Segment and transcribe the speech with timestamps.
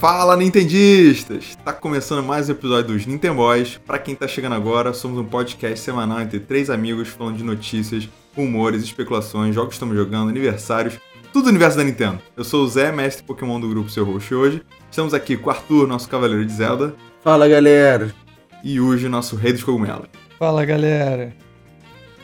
[0.00, 1.56] Fala Nintendistas!
[1.64, 3.80] Tá começando mais um episódio dos Nintenboys.
[3.84, 8.08] Para quem tá chegando agora, somos um podcast semanal entre três amigos falando de notícias,
[8.36, 10.94] rumores, especulações, jogos que estamos jogando, aniversários,
[11.32, 12.20] tudo o universo da Nintendo.
[12.36, 14.62] Eu sou o Zé, mestre Pokémon do grupo Seu Host hoje.
[14.88, 18.14] Estamos aqui com o Arthur, nosso cavaleiro de Zelda, Fala galera!
[18.62, 20.06] e Yuji, nosso rei dos cogumelos.
[20.38, 21.34] Fala galera!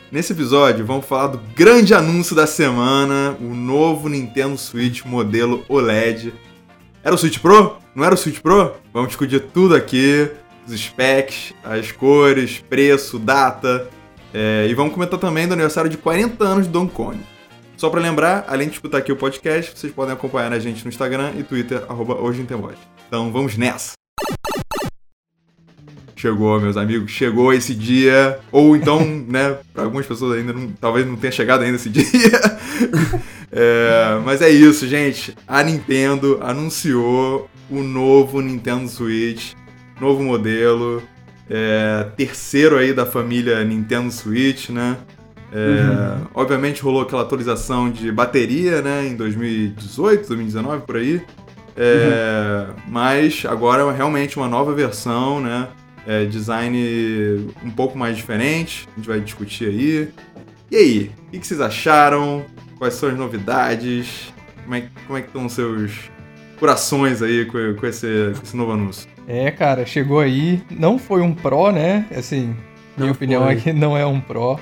[0.09, 6.33] Nesse episódio, vamos falar do grande anúncio da semana, o novo Nintendo Switch modelo OLED.
[7.05, 7.77] Era o Switch Pro?
[7.93, 8.73] Não era o Switch Pro?
[8.91, 10.27] Vamos discutir tudo aqui,
[10.67, 13.87] os specs, as cores, preço, data.
[14.33, 17.19] é, e vamos comentar também do aniversário de 40 anos do Donkey Kong.
[17.77, 20.89] Só pra lembrar, além de escutar aqui o podcast, vocês podem acompanhar a gente no
[20.89, 22.15] Instagram e Twitter, arroba.
[23.07, 23.91] Então vamos nessa!
[26.25, 28.39] Chegou, meus amigos, chegou esse dia.
[28.51, 32.41] Ou então, né, pra algumas pessoas ainda não, talvez não tenha chegado ainda esse dia.
[33.51, 35.35] É, mas é isso, gente.
[35.47, 39.53] A Nintendo anunciou o novo Nintendo Switch,
[40.01, 41.03] novo modelo,
[41.47, 44.97] é, terceiro aí da família Nintendo Switch, né?
[45.53, 51.21] É, Obviamente rolou aquela atualização de bateria, né, em 2018, 2019 por aí.
[51.77, 55.67] É, Mas agora é realmente uma nova versão, né?
[56.07, 56.77] É, design
[57.63, 60.09] um pouco mais diferente, a gente vai discutir aí.
[60.71, 62.45] E aí, o que, vocês acharam?
[62.77, 64.33] Quais são as novidades?
[64.63, 66.09] Como é, como é que estão os seus
[66.59, 69.07] corações aí com, com esse, com esse novo anúncio?
[69.27, 70.61] É, cara, chegou aí.
[70.69, 72.05] Não foi um Pro, né?
[72.15, 72.55] Assim,
[72.95, 73.53] minha Não opinião foi.
[73.53, 74.59] é que não é um Pro.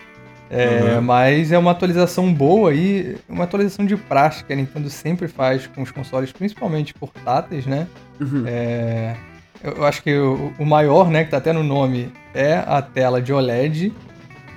[0.49, 1.01] É, Uhum.
[1.01, 5.65] Mas é uma atualização boa aí, uma atualização de prática que a Nintendo sempre faz
[5.65, 7.87] com os consoles, principalmente portáteis, né?
[8.21, 8.43] Uhum.
[8.45, 9.15] É,
[9.63, 13.21] eu acho que o, o maior, né, que tá até no nome, é a tela
[13.21, 13.93] de OLED.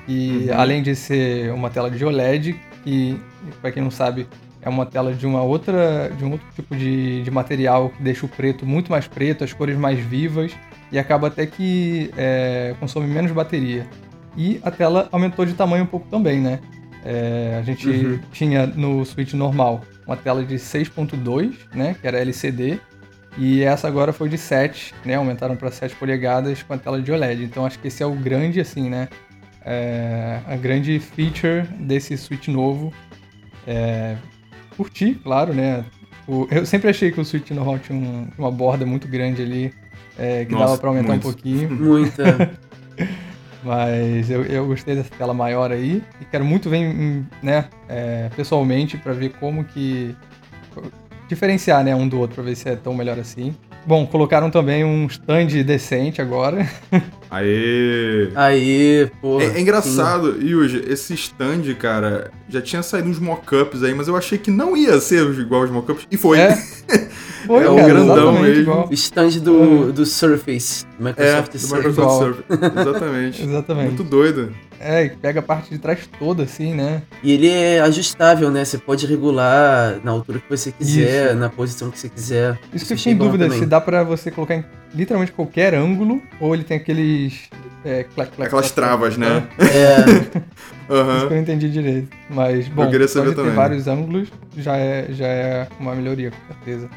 [0.09, 0.59] E Uhum.
[0.61, 2.55] além de ser uma tela de OLED,
[2.85, 3.21] que,
[3.61, 4.27] para quem não sabe,
[4.63, 8.25] é uma tela de uma outra, de um outro tipo de, de material que deixa
[8.25, 10.53] o preto muito mais preto, as cores mais vivas
[10.93, 13.87] e acaba até que é, consome menos bateria.
[14.37, 16.61] E a tela aumentou de tamanho um pouco também, né?
[17.05, 18.19] É, a gente Uhum.
[18.33, 22.79] tinha no Switch normal uma tela de 6.2, né, que era LCD,
[23.39, 25.15] e essa agora foi de 7, né?
[25.17, 27.45] Aumentaram para 7 polegadas com a tela de OLED.
[27.45, 29.09] Então acho que esse é o grande, assim, né?
[29.65, 32.93] É, a grande feature desse Switch novo.
[33.67, 34.17] É,
[34.77, 35.85] curti, claro, né?
[36.29, 39.73] O- eu sempre achei que o Switch normal tinha um- uma borda muito grande ali,
[40.19, 41.27] é, que Nossa, dava para aumentar muito.
[41.29, 41.71] um pouquinho.
[41.75, 42.59] Muita.
[43.65, 48.97] Mas eu, eu gostei dessa tela maior aí e quero muito ver, né, é, pessoalmente
[48.97, 50.15] para ver como que
[51.29, 53.55] diferenciar, né, um do outro para ver se é tão melhor assim.
[53.87, 56.69] Bom, colocaram também um stand decente agora.
[57.31, 58.29] Aê!
[58.35, 59.41] Aí, pô.
[59.41, 64.17] É, é engraçado, Yuji, esse stand, cara, já tinha saído uns mockups aí, mas eu
[64.17, 66.07] achei que não ia ser igual os mockups.
[66.11, 66.39] E foi.
[66.39, 66.57] É,
[67.47, 68.63] Foi, É um cara, grandão mesmo.
[68.63, 68.89] igual.
[68.91, 70.85] O stand do, do Surface.
[70.99, 71.89] do É, Microsoft do Surface.
[71.89, 72.37] Microsoft.
[72.49, 72.81] Surface.
[72.81, 73.43] Exatamente.
[73.47, 73.87] Exatamente.
[73.87, 74.53] Muito doido.
[74.81, 77.03] É, pega a parte de trás toda, assim, né?
[77.23, 78.65] E ele é ajustável, né?
[78.65, 81.37] Você pode regular na altura que você quiser, Isso.
[81.37, 82.59] na posição que você quiser.
[82.75, 83.61] Isso Isso que eu fiquei em bom dúvida também.
[83.61, 84.65] se dá pra você colocar em
[84.95, 86.77] literalmente qualquer ângulo ou ele tem
[87.27, 87.51] aqueles.
[87.85, 89.47] É, clac, clac, Aquelas clac, travas, né?
[89.59, 91.19] É, Isso Aham.
[91.21, 92.09] que eu não entendi direito.
[92.31, 93.55] Mas, bom, queria só saber de ter também.
[93.57, 96.89] vários ângulos já é, já é uma melhoria, com certeza.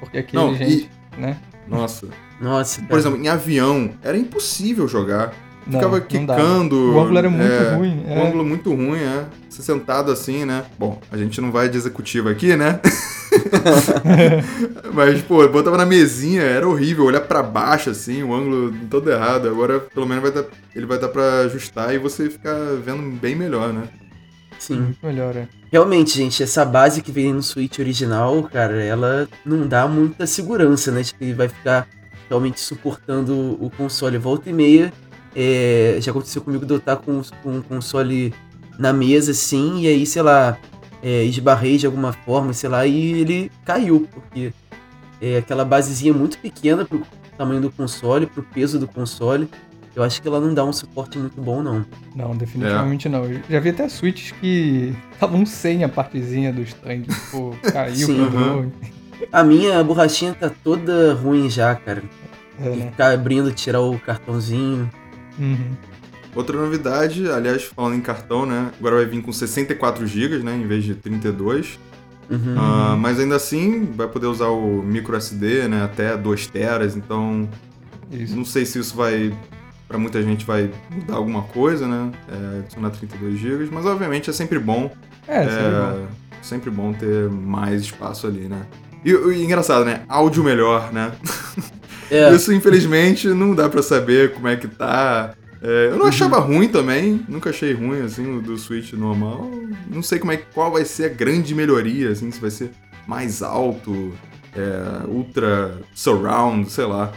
[0.00, 1.36] Porque aquele, Não, e- gente, né?
[1.68, 2.08] Nossa.
[2.40, 2.80] nossa.
[2.82, 3.00] Por cara.
[3.00, 5.32] exemplo, em avião, era impossível jogar.
[5.66, 6.94] Não, Ficava quicando.
[6.94, 8.04] O ângulo era muito é, ruim.
[8.06, 8.28] O É.
[8.28, 9.24] ângulo muito ruim, é.
[9.50, 10.64] Você sentado assim, né?
[10.78, 12.78] Bom, a gente não vai de executivo aqui, né?
[14.92, 17.04] Mas, pô, botava na mesinha, era horrível.
[17.04, 19.48] Olhar pra baixo, assim, o ângulo todo errado.
[19.48, 20.44] Agora, pelo menos, vai dar,
[20.74, 23.84] ele vai dar pra ajustar e você ficar vendo bem melhor, né?
[24.58, 24.80] Sim.
[24.80, 25.48] Muito melhor, é.
[25.70, 30.90] Realmente, gente, essa base que vem no Switch original, cara, ela não dá muita segurança,
[30.90, 31.02] né?
[31.02, 31.86] De que vai ficar
[32.28, 34.92] realmente suportando o console volta e meia.
[35.38, 38.32] É, já aconteceu comigo de eu estar com, com o console
[38.78, 40.56] na mesa, assim, e aí, sei lá,
[41.02, 44.50] é, esbarrei de alguma forma, sei lá, e ele caiu, porque
[45.20, 47.02] é aquela basezinha muito pequena pro
[47.36, 49.46] tamanho do console, pro peso do console.
[49.94, 51.84] Eu acho que ela não dá um suporte muito bom, não.
[52.14, 53.24] Não, definitivamente não.
[53.24, 57.04] Eu já vi até Switches que estavam sem a partezinha do stand.
[57.30, 58.24] Pô, caiu, Sim.
[58.24, 58.72] quebrou.
[59.32, 62.02] A minha borrachinha tá toda ruim já, cara.
[62.60, 62.90] É, E né?
[62.90, 64.90] ficar abrindo, tirar o cartãozinho.
[65.38, 65.76] Uhum.
[66.34, 68.70] Outra novidade, aliás, falando em cartão, né?
[68.78, 70.54] Agora vai vir com 64 GB, né?
[70.54, 71.78] Em vez de 32.
[72.28, 72.54] Uhum.
[72.58, 75.84] Ah, mas ainda assim, vai poder usar o micro SD, né?
[75.84, 76.94] Até 2 teras.
[76.94, 77.48] Então,
[78.10, 78.36] Isso.
[78.36, 79.32] não sei se isso vai.
[79.88, 82.10] Pra muita gente vai mudar alguma coisa, né?
[82.28, 83.68] É, adicionar 32 GB.
[83.72, 84.90] Mas obviamente é sempre bom.
[85.28, 86.02] É, seria bom.
[86.02, 86.06] É,
[86.42, 88.66] sempre bom ter mais espaço ali, né?
[89.06, 90.02] E, e engraçado, né?
[90.08, 91.12] Áudio melhor, né?
[92.08, 95.34] É, Isso, infelizmente, não dá pra saber como é que tá.
[95.60, 99.50] É, eu não achava ruim também, nunca achei ruim, assim, o do Switch normal.
[99.92, 102.70] Não sei como é, qual vai ser a grande melhoria, assim, se vai ser
[103.08, 104.12] mais alto,
[104.54, 107.12] é, ultra surround, sei lá.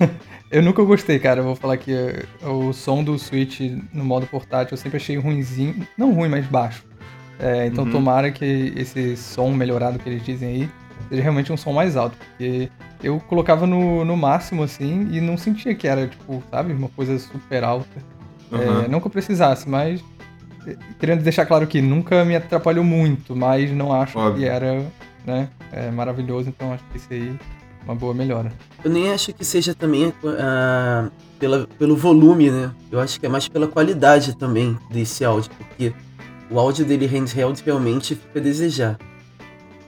[0.50, 1.38] Eu nunca gostei, cara.
[1.40, 1.92] Eu vou falar que
[2.42, 3.60] o som do Switch
[3.92, 5.86] no modo portátil eu sempre achei ruimzinho.
[5.96, 6.84] Não ruim, mas baixo.
[7.38, 7.90] É, então Uhum.
[7.90, 10.70] tomara que esse som melhorado que eles dizem aí
[11.08, 12.16] seja realmente um som mais alto.
[12.18, 12.70] Porque
[13.02, 17.18] eu colocava no, no máximo, assim, e não sentia que era, tipo, sabe, uma coisa
[17.18, 18.14] super alta.
[18.52, 18.88] É, Aham.
[18.88, 20.02] não que eu precisasse, mas
[20.66, 24.42] eh, querendo deixar claro que nunca me atrapalhou muito, mas não acho Óbvio.
[24.42, 24.86] que era,
[25.26, 27.34] né, é, maravilhoso, então acho que isso aí
[27.80, 28.52] é uma boa melhora.
[28.84, 31.08] eu nem acho que seja também ah,
[31.38, 32.70] pela, pelo volume, né?
[32.92, 35.92] Eu acho que é mais pela qualidade também desse áudio, porque
[36.50, 38.98] o áudio dele handheld realmente fica a desejar.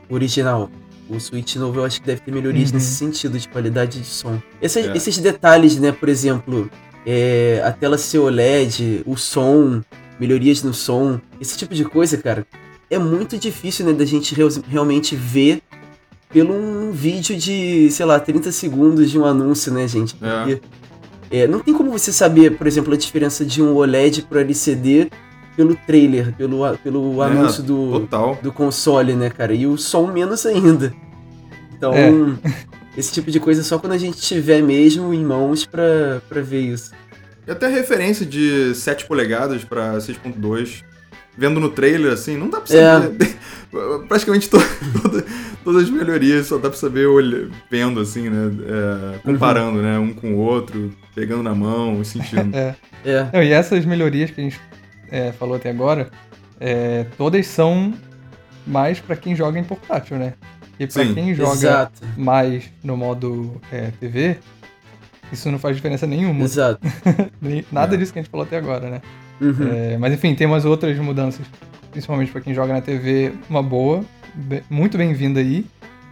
[0.09, 0.71] O original.
[1.09, 2.77] O Switch novo eu acho que deve ter melhorias Uhum.
[2.77, 4.41] nesse sentido de qualidade de som.
[4.61, 4.97] Esses, É.
[4.97, 5.93] esses detalhes, né?
[5.93, 6.69] Por exemplo,
[7.07, 9.81] é, a tela ser OLED, o som,
[10.19, 12.45] melhorias no som, esse tipo de coisa, cara,
[12.91, 15.61] é muito difícil, né, da gente real- realmente ver
[16.29, 20.17] pelo um vídeo de, sei lá, 30 segundos de um anúncio, né, gente?
[20.21, 20.39] É.
[20.45, 20.63] Porque
[21.31, 25.09] é, não tem como você saber, por exemplo, a diferença de um OLED pro LCD
[25.57, 28.39] pelo trailer, pelo, pelo É, anúncio do, Total.
[28.43, 29.55] do console, né, cara?
[29.55, 30.93] E o som menos ainda.
[31.77, 32.11] Então, É.
[32.97, 36.41] esse tipo de coisa é só quando a gente tiver mesmo em mãos pra, pra
[36.43, 36.93] ver isso.
[37.47, 40.83] E até a referência de 7 polegadas pra 6.2,
[41.39, 43.01] vendo no trailer, assim, não dá pra É.
[43.03, 43.37] saber.
[44.09, 44.59] Praticamente to-
[45.03, 45.25] toda-
[45.65, 48.51] todas as melhorias só dá pra saber olha- vendo, assim, né?
[49.15, 49.99] É, comparando, né?
[49.99, 52.51] Um com o outro, pegando na mão, sentindo.
[52.57, 52.75] É.
[53.05, 54.59] É, Não, e essas melhorias que a gente
[55.11, 56.09] é, falou até agora,
[56.61, 57.93] é, todas são
[58.67, 60.35] mais pra quem joga em portátil, né?
[60.79, 61.15] E pra Sim.
[61.15, 64.37] quem joga exato, mais no modo é, TV,
[65.33, 66.45] isso não faz diferença nenhuma.
[66.45, 66.81] exato.
[67.73, 67.99] Nada É.
[67.99, 69.01] disso que a gente falou até agora, né?
[69.41, 69.69] Uhum.
[69.73, 71.45] É, mas enfim, tem umas outras mudanças,
[71.91, 74.03] principalmente pra quem joga na TV, uma boa,
[74.35, 75.65] be- muito bem-vinda aí,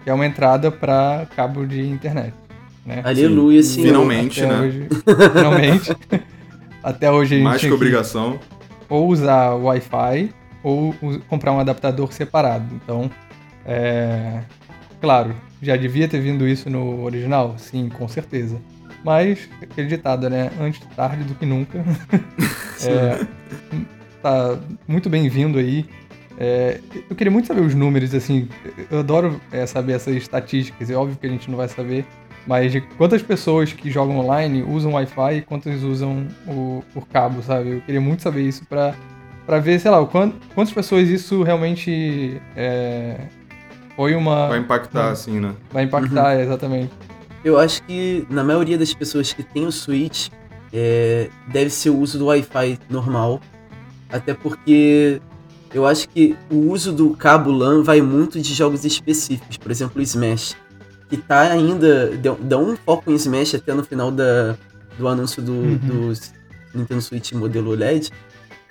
[0.02, 2.32] que é uma entrada pra cabo de internet.
[2.86, 3.00] Né?
[3.04, 3.86] Aleluia, senhor.
[3.88, 4.60] Finalmente, Até né?
[4.60, 4.88] hoje-
[5.32, 5.96] finalmente.
[6.82, 8.38] Até hoje a gente Mais que obrigação.
[8.94, 10.30] Ou usar o Wi-Fi
[10.62, 10.94] ou
[11.28, 12.64] comprar um adaptador separado.
[12.74, 13.10] Então,
[13.66, 14.40] é,
[15.00, 17.54] claro, já devia ter vindo isso no original?
[17.58, 18.60] Sim, com certeza.
[19.04, 20.50] Mas, aquele ditado, né?
[20.58, 21.84] Antes tarde do que nunca.
[22.86, 23.24] É,
[24.20, 25.86] tá muito bem-vindo aí.
[26.36, 28.48] É, eu queria muito saber os números, assim.
[28.90, 30.90] Eu adoro é, saber essas estatísticas.
[30.90, 32.04] É óbvio que a gente não vai saber.
[32.46, 37.42] Mas de quantas pessoas que jogam online usam Wi-Fi e quantas usam o, por cabo,
[37.42, 37.70] sabe?
[37.76, 38.94] Eu queria muito saber isso pra,
[39.46, 43.16] pra ver, sei lá, o quant, quantas pessoas isso realmente é,
[43.96, 44.48] foi uma.
[44.48, 45.12] Vai impactar, Hum.
[45.12, 45.54] assim, né?
[45.72, 46.90] vai impactar, exatamente.
[47.42, 50.28] Eu acho que na maioria das pessoas que tem o Switch,
[50.72, 53.40] é, deve ser o uso do Wi-Fi normal.
[54.10, 55.20] Até porque
[55.72, 59.56] eu acho que o uso do cabo LAN vai muito de jogos específicos.
[59.56, 60.56] Por exemplo, o Smash.
[61.08, 62.08] Que tá ainda.
[62.16, 64.56] Deu, dá um foco em Smash até no final da,
[64.98, 65.76] do anúncio do, Uhum.
[65.78, 66.12] do
[66.74, 68.10] Nintendo Switch modelo OLED.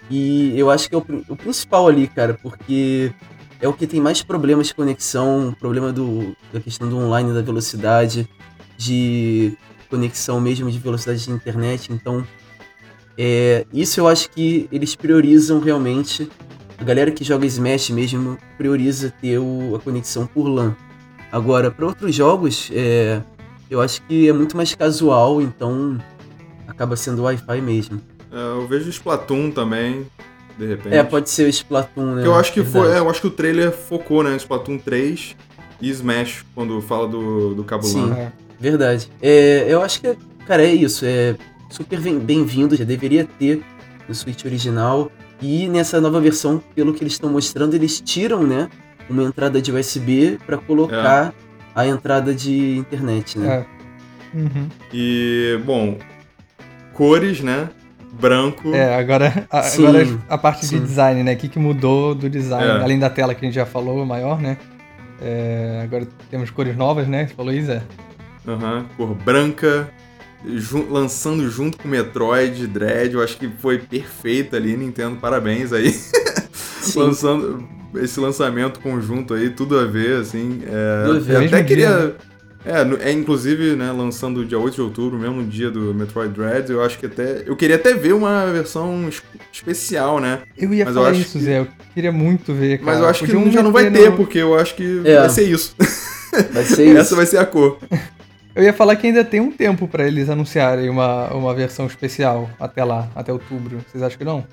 [0.10, 3.14] E eu acho que é o, o principal ali, cara, porque
[3.62, 7.42] é o que tem mais problemas de conexão, problema do, da questão do online, da
[7.42, 8.28] velocidade,
[8.78, 9.58] de
[9.90, 11.94] conexão mesmo, de velocidade de internet.
[11.94, 12.26] Então,
[13.18, 16.30] é, isso eu acho que eles priorizam realmente.
[16.78, 20.76] A galera que joga Smash mesmo prioriza ter o- a conexão por LAN.
[21.34, 23.20] Agora, para outros jogos, é,
[23.68, 26.00] eu acho que é muito mais casual, então
[26.68, 28.00] acaba sendo Wi-Fi mesmo.
[28.32, 30.06] É, eu vejo Splatoon também,
[30.60, 30.96] de repente.
[30.96, 32.28] É, pode ser o Splatoon, né?
[32.28, 32.92] Eu acho que foi.
[32.92, 34.36] É, eu acho que o trailer focou, né?
[34.36, 35.36] Splatoon 3
[35.82, 38.12] e Smash, quando fala do, do Cabo Sim.
[38.14, 38.32] É.
[38.60, 39.10] Verdade.
[39.68, 41.04] Eu acho que, cara, é isso.
[41.04, 41.36] É
[41.68, 43.64] super bem- bem-vindo, já deveria ter
[44.08, 45.12] no Switch original.
[45.42, 48.70] E nessa nova versão, pelo que eles estão mostrando, eles tiram, né,
[49.14, 51.34] uma entrada de USB para colocar
[51.76, 53.66] a entrada de internet, né?
[54.34, 54.38] É.
[54.38, 54.68] Uhum.
[54.94, 55.98] E, bom,
[56.94, 57.70] cores, né?
[58.12, 58.74] Branco.
[58.76, 60.80] É, agora, a, Sim, agora a parte sim.
[60.80, 61.34] de design, né?
[61.34, 62.68] O que, que mudou do design?
[62.80, 62.82] É.
[62.84, 64.58] Além da tela que a gente já falou, maior, né?
[65.22, 67.28] É, agora temos cores novas, né?
[67.28, 67.82] Você falou isso, é?
[68.48, 69.90] Aham, cor branca.
[70.46, 73.14] ju- lançando junto com o Metroid Dread.
[73.16, 75.16] Eu acho que foi perfeito ali, Nintendo.
[75.18, 75.96] Parabéns aí.
[76.96, 80.62] Lançando esse lançamento conjunto aí, tudo a ver, assim.
[80.66, 82.16] É, eu até dia, queria.
[82.66, 86.72] É, no- é, inclusive, né, lançando dia 8 de outubro, mesmo dia do Metroid Dread,
[86.72, 87.44] eu acho que até.
[87.46, 89.22] Eu queria até ver uma versão es-
[89.52, 90.40] especial, né?
[90.58, 91.60] Eu ia Mas eu falar acho isso, que- Zé.
[91.60, 92.92] Eu queria muito ver, cara.
[92.92, 95.20] Mas eu acho que já não vai ter, no- porque eu acho que É.
[95.20, 95.76] vai ser isso.
[96.52, 96.98] Vai ser isso.
[96.98, 97.78] Essa vai ser a cor.
[98.56, 102.48] Eu ia falar que ainda tem um tempo pra eles anunciarem uma, uma versão especial
[102.60, 103.80] até lá, até outubro.
[103.92, 104.44] Vocês acham que não?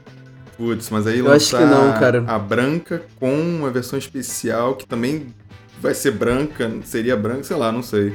[0.61, 2.23] Putz, mas aí Eu acho lançar que não, cara.
[2.27, 5.29] a branca com uma versão especial que também
[5.81, 8.13] vai ser branca, seria branca, sei lá, não sei.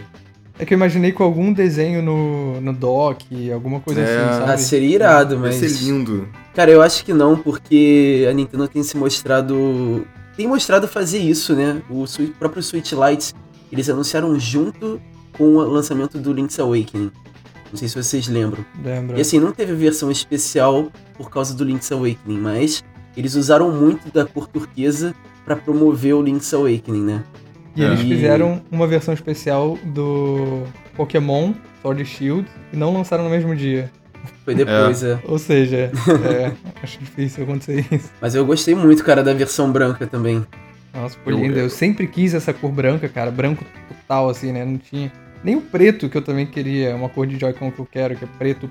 [0.60, 4.04] É que eu imaginei com algum desenho no, no dock, alguma coisa É.
[4.04, 4.52] assim, sabe?
[4.52, 5.56] Ah, seria irado, Vai mas.
[5.56, 6.28] ser lindo.
[6.54, 10.06] Cara, eu acho que não, porque a Nintendo tem se mostrado.
[10.38, 11.82] Tem mostrado fazer isso, né?
[11.90, 12.06] O
[12.38, 13.34] próprio Switch Lite,
[13.72, 15.02] eles anunciaram junto
[15.34, 17.12] com o lançamento do Link's Awakening.
[17.76, 18.64] Não sei se vocês lembram.
[18.82, 19.18] Lembra?
[19.18, 22.82] E assim, não teve versão especial por causa do Link's Awakening, mas
[23.18, 25.14] eles usaram muito da cor turquesa
[25.44, 27.24] pra promover o Link's Awakening, né?
[27.76, 28.04] E eles É.
[28.04, 30.64] fizeram uma versão especial do
[30.96, 31.52] Pokémon
[31.82, 33.92] Sword Shield e não lançaram no mesmo dia.
[34.46, 35.20] Foi depois, é.
[35.28, 35.92] Ou seja,
[36.32, 38.10] é, acho difícil acontecer isso.
[38.22, 40.48] Mas eu gostei muito, cara, da versão branca também.
[40.94, 41.60] Nossa, foi Eu- lindo.
[41.60, 43.30] Eu sempre quis essa cor branca, cara.
[43.30, 44.64] Branco total, assim, né?
[44.64, 45.12] Não tinha.
[45.46, 46.90] Nem o preto que eu também queria.
[46.90, 48.70] É uma cor de Joy-Con que eu quero, que é preto.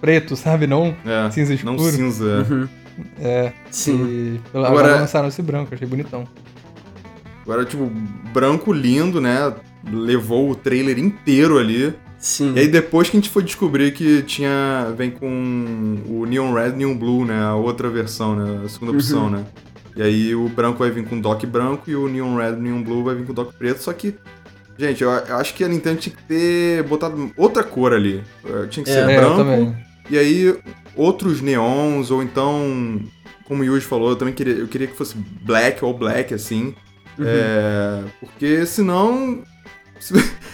[0.00, 0.66] Preto, sabe?
[0.66, 1.72] Não É, cinza escuro.
[1.76, 2.46] não cinza.
[2.50, 2.68] Uhum.
[3.20, 3.52] É.
[3.70, 4.04] Sim.
[4.04, 6.26] E agora, Agora- lançaram esse branco, achei bonitão.
[7.42, 7.90] Agora, tipo,
[8.32, 9.52] branco lindo, né?
[9.90, 11.92] Levou o trailer inteiro ali.
[12.18, 12.54] Sim.
[12.56, 14.92] E aí depois que a gente foi descobrir que tinha.
[14.96, 17.38] Vem com o Neon Red Neon Blue, né?
[17.44, 18.62] A outra versão, né?
[18.64, 18.98] A segunda Uhum.
[18.98, 19.44] opção, né?
[19.94, 23.04] E aí o branco vai vir com dock branco e o Neon Red Neon Blue
[23.04, 24.14] vai vir com dock preto, só que.
[24.78, 28.22] Gente, eu eu acho que a Nintendo tinha que ter botado outra cor ali.
[28.44, 28.94] Eh, Tinha que É.
[28.94, 29.36] ser É, branco.
[29.38, 29.76] também.
[30.10, 30.54] E aí,
[30.94, 33.00] outros neons, ou então,
[33.46, 36.74] como o Yuji falou, eu também queria, eu queria que fosse black ou black, assim.
[37.18, 37.24] Uhum.
[37.26, 39.42] É, porque senão.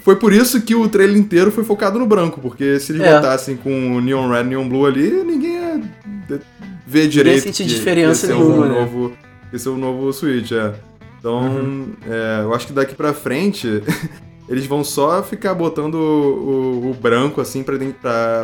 [0.00, 3.14] Foi por isso que o trailer inteiro foi focado no branco, porque se eles É.
[3.14, 5.80] botassem com o Neon Red Neon Blue ali, ninguém ia
[6.28, 6.40] de-
[6.84, 7.42] ver direito.
[7.44, 8.66] sentir que- diferença nenhuma,
[9.52, 10.74] Esse é o novo Switch, é.
[11.22, 11.92] Então, Uhum.
[12.04, 13.80] é, eu acho que daqui pra frente
[14.48, 17.76] eles vão só ficar botando o, o- o branco assim pra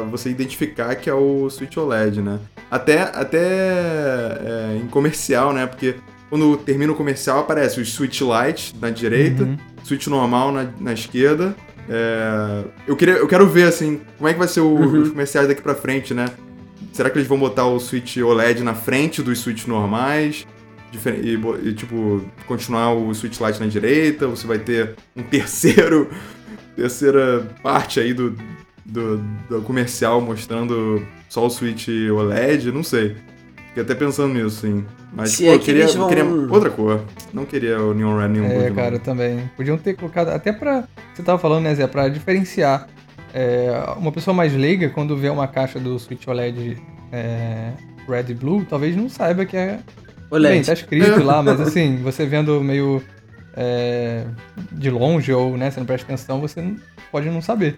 [0.08, 2.38] você identificar que é o Switch OLED, né?
[2.70, 5.66] Até, até é, em comercial, né?
[5.66, 5.97] Porque
[6.30, 9.56] quando termina o comercial aparece o Switch Lite na direita, Uhum.
[9.82, 11.56] Switch normal na, na esquerda.
[11.88, 15.02] É, eu, queria, eu quero ver, assim, como é que vai ser o- Uhum.
[15.02, 16.26] os comerciais daqui pra frente, né?
[16.92, 20.47] Será que eles vão botar o Switch OLED na frente dos Switch normais?
[20.92, 24.26] E, e, tipo, continuar o Switch Lite na direita?
[24.26, 26.09] Você vai ter um terceiro...
[26.75, 28.37] terceira parte aí do,
[28.87, 29.18] do,
[29.49, 32.71] do comercial mostrando só o Switch OLED?
[32.71, 33.16] Não sei.
[33.68, 34.85] Fiquei até pensando nisso, sim.
[35.12, 37.00] Mas, Se pô, é eu que queria, eu queria vão- outra cor.
[37.33, 38.61] Não queria o Neon Red, Neon Blue.
[38.62, 39.50] É, cara, também.
[39.57, 40.85] Podiam ter colocado, até pra.
[41.14, 42.88] Você tava falando, né, Zé, pra diferenciar.
[43.35, 46.80] É, uma pessoa mais leiga, quando vê uma caixa do Switch OLED
[47.12, 47.73] é,
[48.09, 49.80] Red e Blue, talvez não saiba que é.
[50.30, 50.66] Bem, OLED.
[50.66, 53.02] tá escrito lá, mas assim, você vendo meio
[53.56, 54.25] é,
[54.73, 56.76] de longe ou né, você não presta atenção, você não-
[57.11, 57.76] pode não saber.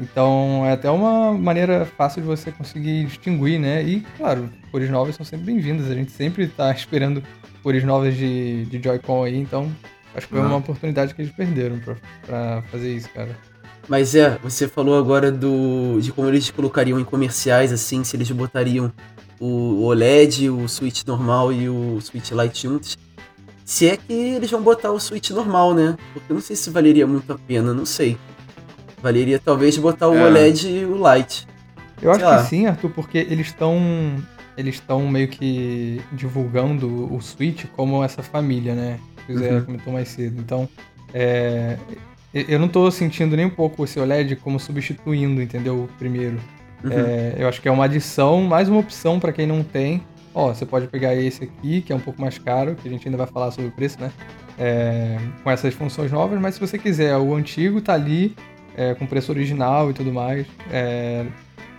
[0.00, 3.82] Então é até uma maneira fácil de você conseguir distinguir, né?
[3.82, 5.88] E, claro, cores novas são sempre bem-vindas.
[5.88, 7.22] A gente sempre tá esperando
[7.62, 9.70] cores novas de, de Joy-Con aí, então
[10.14, 10.46] acho que foi Ah.
[10.46, 11.94] uma oportunidade que eles perderam pra,
[12.26, 13.30] pra fazer isso, cara.
[13.88, 18.28] Mas é, você falou agora do de como eles colocariam em comerciais, assim, se eles
[18.32, 18.90] botariam
[19.46, 22.96] o OLED, o Switch normal e o Switch Lite juntos.
[23.64, 25.96] Se é que eles vão botar o Switch normal, né?
[26.12, 28.16] Porque eu não sei se valeria muito a pena, não sei.
[29.02, 30.24] Valeria talvez botar o É.
[30.26, 31.46] OLED e o Lite.
[32.02, 32.42] Eu acho Sei lá.
[32.42, 33.78] que sim, Arthur, porque eles estão
[34.56, 39.00] eles estão meio que divulgando o Switch como essa família, né?
[39.26, 39.64] Que o Zé Uhum.
[39.64, 40.38] comentou mais cedo.
[40.40, 40.68] Então,
[41.12, 41.76] é,
[42.32, 45.84] eu não tô sentindo nem um pouco esse OLED como substituindo, entendeu?
[45.84, 46.38] O primeiro.
[46.84, 46.90] Uhum.
[46.92, 50.02] É, eu acho que é uma adição, mais uma opção pra quem não tem.
[50.34, 53.06] Ó, você pode pegar esse aqui, que é um pouco mais caro, que a gente
[53.06, 54.10] ainda vai falar sobre o preço, né?
[54.58, 58.36] É, com essas funções novas, mas se você quiser, o antigo tá ali,
[58.76, 60.46] é, com preço original e tudo mais.
[60.70, 61.24] É,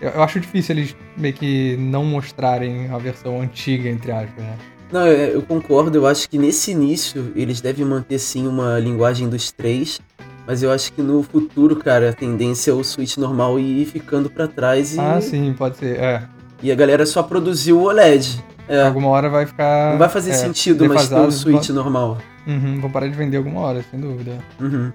[0.02, 4.58] eu, eu acho difícil eles meio que não mostrarem a versão antiga, entre aspas, né?
[4.92, 9.28] Não, eu, eu concordo, eu acho que nesse início eles devem manter sim uma linguagem
[9.28, 10.00] dos três.
[10.48, 14.30] Mas eu acho que no futuro, cara, a tendência é o Switch normal ir ficando
[14.30, 15.98] pra trás e, Ah, sim, pode ser.
[16.00, 16.24] É.
[16.62, 18.44] e a galera só produzir o OLED.
[18.68, 19.92] É, Alguma hora vai ficar.
[19.92, 22.18] não vai fazer é, sentido mais ter o Switch normal.
[22.48, 24.38] Uhum, vão parar de vender alguma hora, sem dúvida.
[24.60, 24.92] Uhum.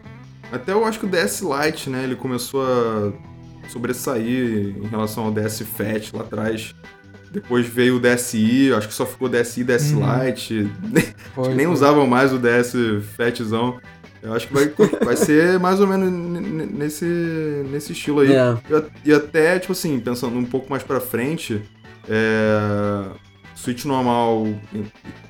[0.53, 3.13] Até eu acho que o DS Lite, né, ele começou a
[3.69, 6.75] sobressair em relação ao DS Fat lá atrás.
[7.33, 10.25] Depois veio o DSi, eu acho que só ficou DSi e DS Uhum.
[10.25, 10.69] Lite.
[10.83, 11.05] Nem
[11.35, 11.67] foi.
[11.67, 12.75] usavam mais o DS
[13.17, 13.79] Fatzão.
[14.23, 14.71] Eu acho que vai,
[15.05, 16.11] vai ser mais ou menos
[16.73, 17.05] nesse,
[17.71, 18.33] nesse estilo aí.
[18.33, 18.57] É.
[19.05, 21.63] E E até, tipo assim, pensando um pouco mais pra frente,
[22.09, 23.07] é...
[23.55, 24.47] Switch normal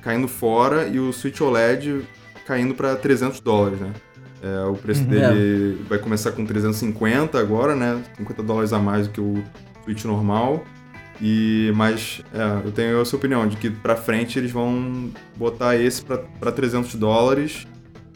[0.01, 2.01] caindo fora e o Switch OLED
[2.45, 3.91] caindo pra 300 dólares, né?
[4.41, 5.07] É, o preço Uhum.
[5.09, 8.01] dele vai começar com 350 agora, né?
[8.17, 9.43] 50 dólares a mais do que o
[9.83, 10.63] Switch normal.
[11.21, 15.75] E, mas é, eu tenho a sua opinião de que pra frente eles vão botar
[15.75, 17.67] esse pra, pra 300 dólares.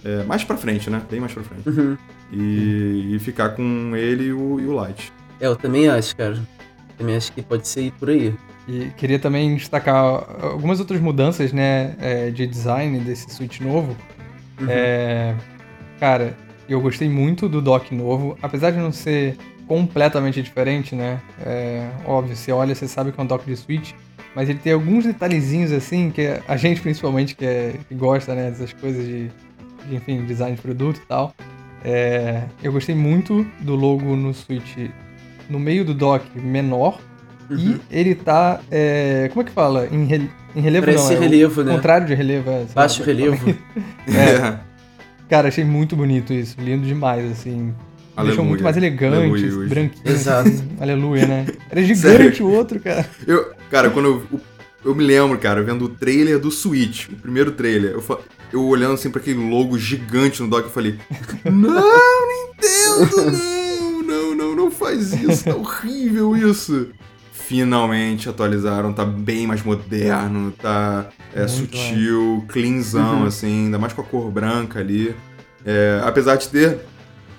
[0.06, 1.02] É, mais pra frente, né?
[1.10, 1.68] Bem mais pra frente.
[1.68, 1.98] Uhum.
[2.32, 5.12] E, e ficar com ele e o, e o Lite.
[5.42, 6.38] É, eu também acho, cara.
[6.96, 8.34] Também acho que pode ser por aí.
[8.68, 9.96] E queria também destacar
[10.42, 13.96] algumas outras mudanças, né, é, de design desse Switch novo.
[14.60, 14.68] Uhum.
[14.70, 15.36] É,
[16.00, 16.36] cara,
[16.70, 21.20] eu gostei muito do dock novo, apesar de não ser completamente diferente, né?
[21.44, 23.94] É, óbvio, você olha, você sabe que é um dock de Switch,
[24.36, 28.50] mas ele tem alguns detalhezinhos assim que a gente principalmente que, é, que gosta, né,
[28.50, 29.30] dessas coisas de,
[29.88, 31.34] de, enfim, design de produto e tal.
[31.84, 34.76] É, eu gostei muito do logo no Switch
[35.50, 37.00] no meio do dock menor
[37.48, 37.58] Uhum.
[37.92, 39.88] e ele tá, é, como é que fala?
[39.92, 41.76] Em, rele- em relevo Parece não, é o relevo, né?
[41.76, 42.50] contrário de relevo.
[42.50, 43.56] É, lá Baixo como é relevo.
[44.10, 44.58] É.
[45.30, 47.66] Cara, achei muito bonito isso, lindo demais, assim.
[47.68, 48.44] Deixou Aleluia.
[48.50, 49.16] muito mais elegante,
[49.46, 50.16] Aleluia branquinho.
[50.16, 50.50] Exato.
[50.50, 51.46] assim, aleluia, né?
[51.70, 53.06] Era gigante o outro, cara.
[53.28, 54.40] Eu, cara, quando eu,
[54.86, 58.20] eu, me lembro, cara, vendo o trailer do Switch, o primeiro trailer, eu, fa-
[58.54, 60.98] eu olhando assim pra aquele logo gigante no dock, eu falei:
[61.44, 61.72] Não,
[62.28, 66.90] Nintendo, não, não, não, não faz isso, tá horrível isso.
[67.32, 73.26] Finalmente atualizaram, tá bem mais moderno, tá é, sutil, cleanzão, Uhum.
[73.28, 75.16] assim, ainda mais com a cor branca ali.
[75.64, 76.80] É, apesar de ter,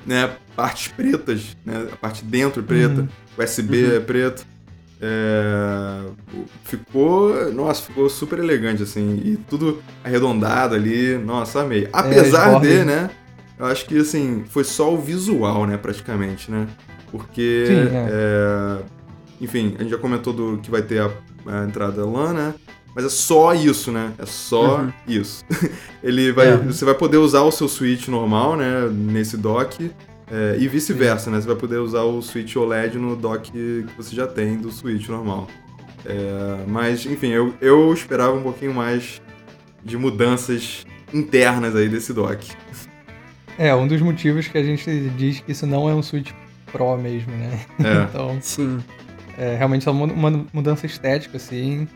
[0.07, 3.09] né, partes pretas, né, a parte dentro preta, Uhum.
[3.45, 3.97] USB Uhum.
[3.97, 4.47] é preto.
[5.00, 6.00] É,
[6.65, 11.88] ficou, nossa, ficou super elegante, assim, e tudo arredondado ali, nossa, amei.
[11.93, 13.11] Apesar as de, né,
[13.59, 16.67] eu acho que, assim, foi só o visual, né, praticamente, né,
[17.11, 18.09] porque, Sim, é.
[18.11, 18.79] é,
[19.41, 21.11] enfim, a gente já comentou do que vai ter a,
[21.47, 22.55] a entrada LAN, né,
[22.95, 24.93] mas é só isso, né, é só Uhum.
[25.07, 25.45] isso.
[26.03, 26.57] Ele vai, É.
[26.57, 29.91] você vai poder usar o seu Switch normal, né, nesse dock,
[30.30, 31.40] é, e vice-versa, né?
[31.40, 35.09] Você vai poder usar o Switch OLED no dock que você já tem do Switch
[35.09, 35.46] normal.
[36.05, 39.20] É, mas, enfim, eu, eu esperava um pouquinho mais
[39.85, 42.53] de mudanças internas aí desse dock.
[43.59, 46.31] É, um dos motivos que a gente diz que isso não é um Switch
[46.70, 47.59] Pro mesmo, né?
[47.83, 48.05] É.
[48.11, 48.85] Então, Sim.
[49.38, 51.88] é realmente só uma mudança estética, assim.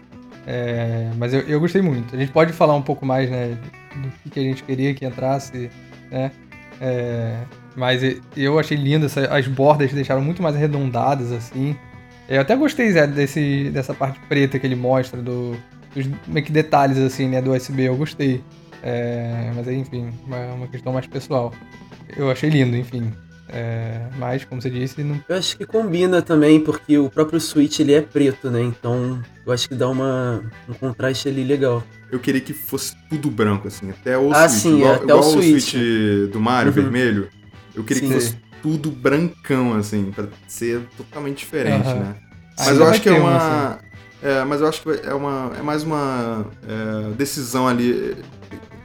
[0.47, 2.17] É, mas eu, eu gostei muito.
[2.17, 3.59] A gente pode falar um pouco mais, né,
[3.95, 5.71] do que, que a gente queria que entrasse,
[6.11, 6.33] né?
[6.81, 7.45] É,
[7.77, 8.03] mas
[8.37, 11.77] eu achei lindo, essa- as bordas deixaram muito mais arredondadas, assim.
[12.29, 15.57] Eu até gostei, Zé, desse, dessa parte preta que ele mostra, do,
[15.95, 18.43] dos meio que detalhes, assim, né, do USB, eu gostei.
[18.83, 21.53] É, mas aí, enfim, uma, uma questão mais pessoal.
[22.17, 23.13] Eu achei lindo, enfim.
[23.53, 27.81] É, mas, como você disse, não Eu acho que combina também, porque o próprio Switch
[27.81, 28.63] ele é preto, né?
[28.63, 31.83] Então eu acho que dá uma, um contraste ali legal.
[32.13, 34.63] Eu queria que fosse tudo branco, assim, até o Ah, Switch.
[34.63, 35.75] sim, igual até igual o Switch.
[36.33, 36.75] do Mario, Uhum.
[36.83, 37.29] vermelho.
[37.75, 38.15] Eu queria que Sim.
[38.15, 42.15] fosse tudo brancão, assim, pra ser totalmente diferente, né?
[42.59, 43.79] Mas Ainda eu acho que é um, uma.
[44.23, 45.53] É, mas eu acho que é uma.
[45.59, 48.17] É mais uma é, decisão ali.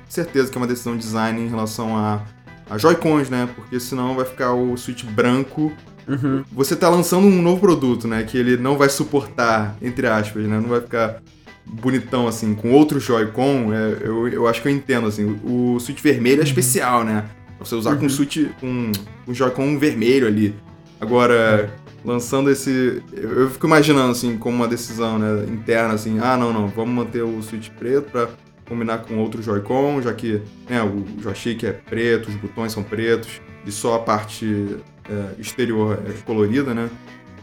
[0.08, 2.22] Certeza que é uma decisão de design em relação a,
[2.70, 3.50] a Joy-Cons, né?
[3.54, 5.74] Porque senão vai ficar o Switch branco.
[6.08, 6.44] Uhum.
[6.54, 8.24] Você tá lançando um novo produto, né?
[8.24, 10.58] Que ele não vai suportar, entre aspas, né?
[10.60, 11.22] Não vai ficar
[11.66, 13.74] bonitão assim, com outro Joy-Con.
[13.74, 15.38] é, eu, eu acho que eu entendo, assim.
[15.44, 16.48] O Switch vermelho é Uhum.
[16.48, 17.26] especial, né?
[17.66, 18.08] Você usar com Uhum.
[18.08, 18.38] o Switch.
[18.60, 18.92] com
[19.28, 20.56] um Joy-Con vermelho ali.
[21.02, 21.74] Agora,
[22.04, 23.02] lançando esse.
[23.14, 26.94] Eu eu fico imaginando, assim, como uma decisão né, interna, assim, ah, não, não, vamos
[26.96, 28.30] manter o Switch preto pra
[28.68, 33.40] combinar com outro Joy-Con, já que né, o joystick é preto, os botões são pretos,
[33.66, 36.90] e só a parte é, exterior é colorida, né?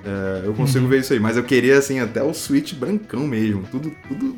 [0.05, 0.91] É, eu consigo Uhum.
[0.91, 4.35] ver isso aí, mas eu queria, assim, até o Switch brancão mesmo, tudo, tudo,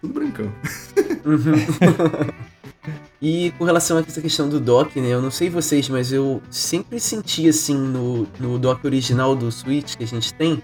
[0.00, 0.52] tudo brancão.
[1.24, 2.32] Uhum.
[3.24, 5.08] e com relação a essa questão do dock, né?
[5.08, 9.94] Eu não sei vocês, mas eu sempre senti assim no, no dock original do Switch
[9.96, 10.60] que a gente tem.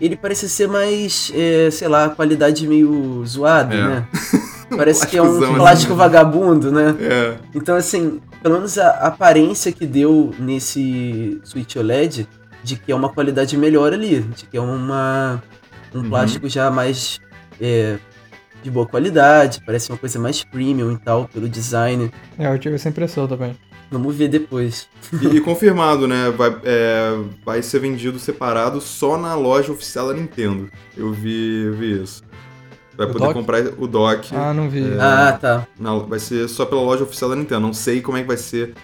[0.00, 3.82] Ele parece ser mais, é, sei lá, qualidade meio zoada, É.
[3.88, 4.08] né?
[4.76, 6.94] Parece que é um Plásticozão, plástico vagabundo, né?
[7.00, 12.28] É, Então, assim, pelo menos a aparência que deu nesse Switch OLED
[12.62, 15.42] de que é uma qualidade melhor ali, de que é uma,
[15.92, 16.08] um Uhum.
[16.08, 17.18] plástico já mais
[17.60, 17.98] é,
[18.62, 22.10] de boa qualidade, parece uma coisa mais premium e tal, pelo design.
[22.38, 23.56] É, eu tive essa impressão também.
[23.90, 24.88] Vamos ver depois.
[25.20, 26.30] E, e confirmado, né?
[26.30, 27.10] Vai, é,
[27.44, 30.70] vai ser vendido separado só na loja oficial da Nintendo.
[30.96, 32.22] Eu vi, eu vi isso.
[32.96, 33.34] Vai O poder dock?
[33.34, 34.28] comprar o dock.
[34.32, 34.82] Ah, não vi.
[34.92, 34.96] É.
[35.00, 35.66] Ah, tá.
[35.78, 37.60] na- vai ser só pela loja oficial da Nintendo.
[37.62, 38.74] Não sei como é que vai ser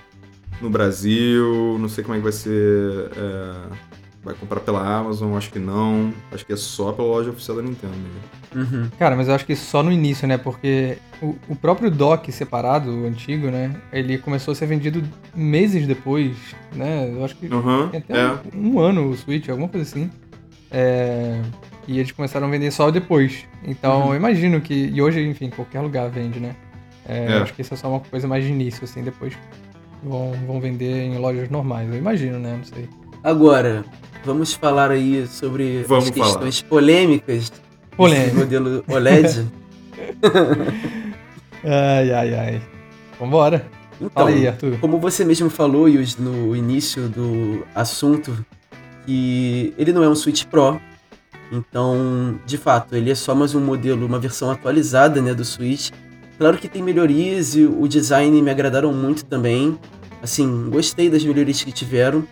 [0.61, 3.53] no Brasil, não sei como é que vai ser é,
[4.27, 6.13] vai comprar pela Amazon, acho que não.
[6.33, 7.95] Acho que é só pela loja oficial da Nintendo.
[8.55, 8.91] Uhum.
[8.99, 10.37] Cara, mas eu acho que só no início, né?
[10.37, 13.75] Porque o, o próprio dock separado, o antigo, né?
[13.93, 15.03] Ele começou a ser vendido
[15.35, 16.37] meses depois,
[16.75, 17.09] né?
[17.15, 18.33] Eu acho que Uhum, tem até é.
[18.55, 20.11] um, um ano o Switch, alguma coisa assim.
[20.71, 21.41] É,
[21.87, 23.45] E eles começaram a vender só depois.
[23.65, 24.09] Então Uhum.
[24.11, 24.75] eu imagino que.
[24.93, 26.57] E hoje, enfim, qualquer lugar vende, né?
[27.09, 27.37] É, É.
[27.39, 29.33] Acho que isso é só uma coisa mais de início, assim, depois
[30.03, 31.89] vão, vão vender em lojas normais.
[31.89, 32.57] Eu imagino, né?
[32.57, 32.89] Não sei.
[33.23, 33.85] Agora,
[34.27, 37.53] vamos falar aí sobre Vamos as questões polêmicas
[37.97, 38.25] Polêmica.
[38.27, 39.47] desse modelo OLED.
[41.65, 42.63] Ai, ai, ai.
[43.19, 43.67] Vambora.
[43.97, 44.79] Então, Fala aí, Arthur.
[44.79, 48.45] como você mesmo falou, Yus, no início do assunto,
[49.07, 50.79] que ele não é um Switch Pro.
[51.51, 55.91] Então, de fato, ele é só mais um modelo, uma versão atualizada né, do Switch.
[56.39, 59.79] Claro que tem melhorias e o design me agradaram muito também.
[60.23, 62.27] Assim, gostei das melhorias que tiveram.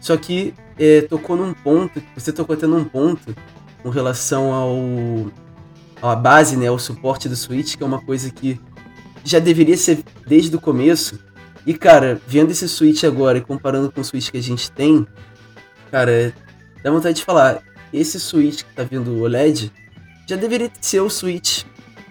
[0.00, 3.34] Só que é, tocou num ponto, você tocou até num ponto
[3.82, 5.30] com relação ao
[6.02, 8.58] à base, né, ao suporte do Switch, que é uma coisa que
[9.22, 11.18] já deveria ser desde o começo.
[11.66, 15.06] E cara, vendo esse Switch agora e comparando com o Switch que a gente tem,
[15.90, 16.32] cara,
[16.82, 19.70] dá vontade de falar, esse Switch que tá vindo o OLED
[20.26, 21.64] já deveria ser o Switch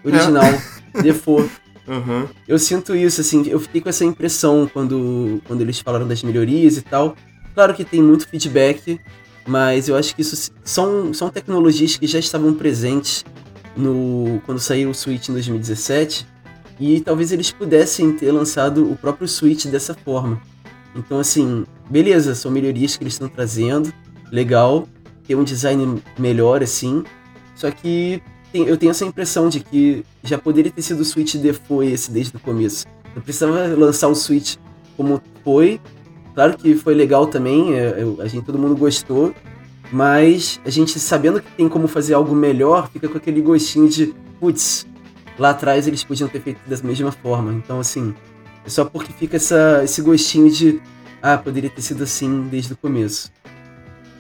[0.04, 0.46] original,
[1.02, 1.50] default.
[1.88, 2.28] Uhum.
[2.48, 6.78] Eu sinto isso, assim, eu fiquei com essa impressão quando, quando eles falaram das melhorias
[6.78, 7.16] e tal.
[7.60, 9.02] Claro que tem muito feedback,
[9.46, 13.26] mas eu acho que isso são, são tecnologias que já estavam presentes
[13.76, 16.26] no quando saiu o Switch em 2017
[16.80, 20.42] e talvez eles pudessem ter lançado o próprio Switch dessa forma.
[20.96, 23.92] Então, assim, beleza, são melhorias que eles estão trazendo,
[24.32, 24.88] legal,
[25.28, 27.04] tem um design melhor, assim,
[27.58, 31.36] só que tem- eu tenho essa impressão de que já poderia ter sido o Switch
[31.36, 32.86] default esse desde o começo.
[33.14, 34.56] Não precisava lançar o Switch
[34.96, 35.82] como foi.
[36.40, 39.36] Claro que foi legal também, é, eu- a gente, todo mundo gostou,
[39.92, 44.16] mas a gente sabendo que tem como fazer algo melhor, fica com aquele gostinho de,
[44.40, 44.88] putz,
[45.38, 47.52] lá atrás eles podiam ter feito da mesma forma.
[47.52, 48.16] Então, assim,
[48.66, 50.80] é só porque fica essa, esse gostinho de,
[51.22, 53.30] ah, poderia ter sido assim desde o começo.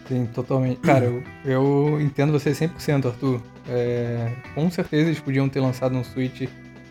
[0.09, 0.81] Sim, totalmente.
[0.81, 3.39] Cara, eu, eu entendo você 100%, Arthur.
[3.69, 6.41] É, com certeza eles podiam ter lançado um Switch.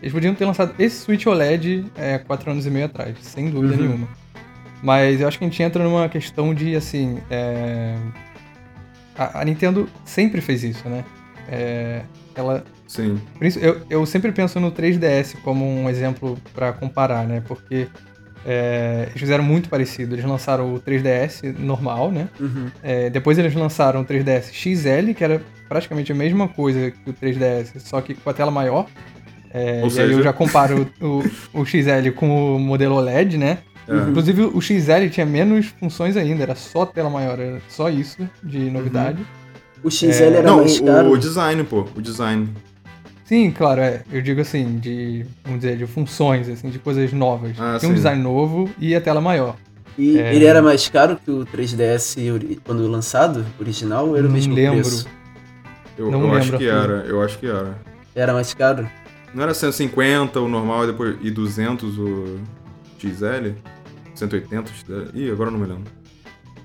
[0.01, 3.75] Eles podiam ter lançado esse Switch OLED é, quatro anos e meio atrás, sem dúvida
[3.75, 3.79] Uhum.
[3.79, 4.07] nenhuma.
[4.81, 7.19] Mas eu acho que a gente entra numa questão de, assim.
[7.29, 7.95] é,
[9.17, 11.03] a, a Nintendo sempre fez isso, né?
[11.51, 12.01] É,
[12.35, 13.19] ela Sim.
[13.37, 17.41] por isso, eu, eu sempre penso no 3DS como um exemplo pra comparar, né?
[17.45, 17.87] Porque
[18.45, 20.15] é, eles fizeram muito parecido.
[20.15, 22.29] Eles lançaram o 3DS normal, né?
[22.39, 22.71] Uhum.
[22.81, 27.13] É, depois eles lançaram o 3DS XL, que era praticamente a mesma coisa que o
[27.13, 28.85] 3DS, só que com a tela maior.
[29.51, 31.19] É, e aí eu seja- já comparo o,
[31.53, 33.57] o, o XL com o modelo OLED, né?
[33.89, 34.09] É.
[34.09, 38.69] Inclusive o XL tinha menos funções ainda, era só tela maior, era só isso de
[38.69, 39.25] novidade.
[39.83, 41.11] O XL É, era Não, mais o, caro.
[41.11, 41.85] o design, pô.
[41.95, 42.49] O design.
[43.25, 44.01] Sim, claro, é.
[44.11, 47.51] Eu digo assim, de, vamos dizer, de funções, assim, de coisas novas.
[47.59, 47.93] Ah, Tinha um sim.
[47.95, 49.55] design novo e a tela maior.
[49.97, 50.33] E É.
[50.33, 54.35] ele era mais caro que o 3DS ori- quando lançado, original, ou era o Não
[54.35, 54.79] mesmo lembro.
[54.81, 55.07] preço?
[55.97, 56.91] Eu, Não eu acho lembro, que Arthur.
[56.95, 57.05] era.
[57.07, 57.77] Eu acho que era.
[58.15, 58.89] Era mais caro?
[59.33, 62.39] Não era 150 o normal e depois e 200 o
[62.99, 63.53] XL?
[64.19, 65.17] 180 o XL?
[65.17, 65.91] Ih, agora eu não me lembro.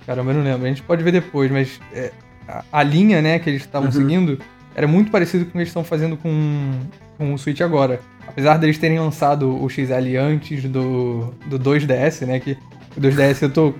[0.07, 0.65] Caramba, eu não lembro.
[0.65, 2.13] A gente pode ver depois, mas é,
[2.49, 3.93] a, a linha, né, que eles estavam Uhum.
[3.93, 4.39] seguindo
[4.75, 6.73] era muito parecido com o que eles estão fazendo com,
[7.17, 8.01] com o Switch agora.
[8.27, 12.59] Apesar deles terem lançado o XL antes do, do 2DS, né, que
[12.97, 13.75] o 2DS eu tô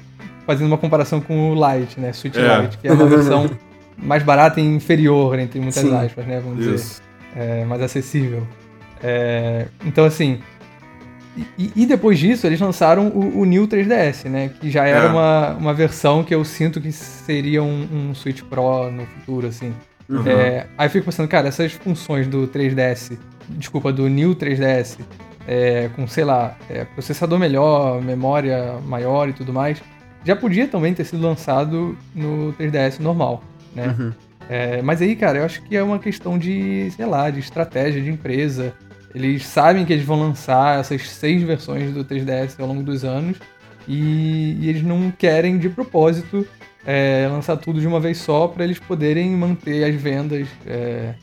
[0.47, 2.61] fazendo uma comparação com o Lite, né, Switch É.
[2.63, 3.51] Lite, que é uma versão
[3.97, 5.95] mais barata e inferior, entre muitas Sim.
[5.95, 6.75] aspas, né, vamos dizer.
[6.75, 7.03] Isso.
[7.35, 8.47] é, mais acessível.
[9.03, 10.39] É, então, assim.
[11.59, 14.51] E, e depois disso, eles lançaram o, o New 3DS, né?
[14.61, 15.09] Que já era É.
[15.09, 19.73] uma, uma versão que eu sinto que seria um, um Switch Pro no futuro, assim.
[20.09, 20.23] Uhum.
[20.27, 23.19] É, aí eu fico pensando, cara, essas funções do 3DS,
[23.51, 24.99] desculpa, do New 3DS,
[25.49, 29.83] é, com, sei lá, é, processador melhor, memória maior e tudo mais,
[30.25, 33.43] já podia também ter sido lançado no 3DS normal,
[33.75, 33.95] né?
[33.99, 34.13] Uhum.
[34.49, 38.01] É, mas aí, cara, eu acho que é uma questão de, sei lá, de estratégia
[38.03, 38.75] de empresa.
[39.15, 43.37] Eles sabem que eles vão lançar essas seis versões do 3DS ao longo dos anos
[43.87, 46.47] e, e eles não querem, de propósito,
[46.85, 51.15] é, lançar tudo de uma vez só para eles poderem manter as vendas é,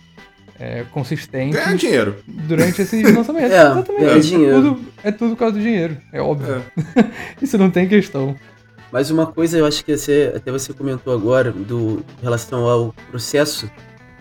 [0.59, 2.15] é, consistentes Ganhar dinheiro.
[2.27, 3.51] durante esses lançamentos.
[3.51, 4.05] É, Exatamente.
[4.05, 4.61] ganhar dinheiro.
[4.61, 6.63] tudo, é tudo por causa do dinheiro, é óbvio.
[6.95, 7.05] É.
[7.41, 8.35] Isso não tem questão.
[8.91, 12.93] Mas uma coisa eu acho que você, até você comentou agora, do, em relação ao
[13.09, 13.69] processo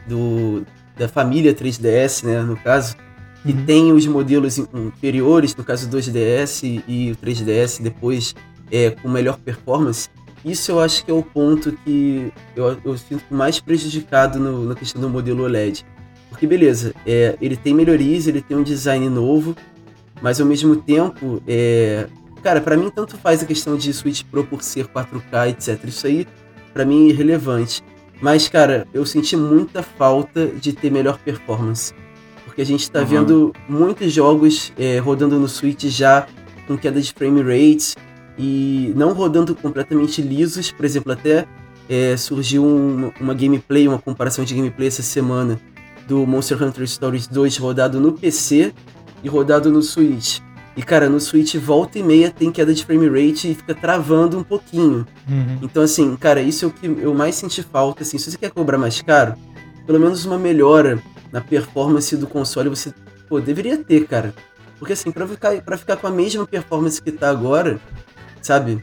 [0.07, 0.65] do,
[0.97, 2.97] da família 3DS, né, no caso,
[3.43, 3.65] que Uhum.
[3.65, 8.35] tem os modelos in- inferiores, no caso o 2DS e o 3DS depois
[8.71, 10.09] é, com melhor performance.
[10.45, 14.75] isso eu acho que é o ponto que eu, eu sinto mais prejudicado no, na
[14.75, 15.85] questão do modelo OLED.
[16.31, 19.55] Porque, beleza, é, ele tem melhorias, ele tem um design novo,
[20.23, 22.07] mas ao mesmo tempo, é,
[22.43, 25.83] cara, para mim tanto faz a questão de Switch Pro por ser 4K, etc.
[25.85, 26.27] Isso aí,
[26.73, 27.83] para mim, é irrelevante.
[28.23, 31.93] Mas, cara, eu senti muita falta de ter melhor performance.
[32.61, 33.07] Porque a gente tá uhum.
[33.07, 36.27] vendo muitos jogos é, rodando no Switch já
[36.67, 37.95] com queda de frame rate
[38.39, 40.71] e não rodando completamente lisos.
[40.71, 41.47] Por exemplo, até
[41.89, 45.59] é, surgiu um, uma gameplay, uma comparação de gameplay essa semana
[46.07, 48.75] do Monster Hunter Stories 2 rodado no PC
[49.25, 50.41] e rodado no Switch.
[50.77, 54.39] E, cara, no Switch volta e meia tem queda de frame rate e fica travando
[54.39, 55.07] um pouquinho.
[55.27, 55.59] Uhum.
[55.63, 58.03] Então, assim, cara, isso é o que eu mais senti falta.
[58.03, 59.35] Assim, se você quer cobrar mais caro,
[59.87, 62.93] pelo menos uma melhora na performance do console você
[63.29, 64.35] pô, deveria ter, cara.
[64.79, 67.79] Porque, assim, pra ficar, pra ficar com a mesma performance que tá agora,
[68.41, 68.83] sabe?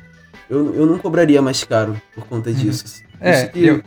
[0.50, 2.56] Eu, eu não cobraria mais caro por conta uhum.
[2.56, 3.04] disso.
[3.04, 3.18] Uhum.
[3.20, 3.66] É, que...
[3.66, 3.84] eu,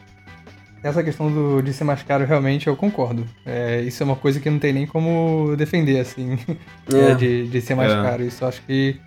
[0.82, 3.26] essa questão do, de ser mais caro, realmente, eu concordo.
[3.46, 6.38] É, isso é uma coisa que não tem nem como defender, assim,
[6.92, 7.12] é.
[7.12, 7.94] É, de, de ser mais é.
[7.94, 8.24] caro.
[8.24, 8.98] Isso acho que,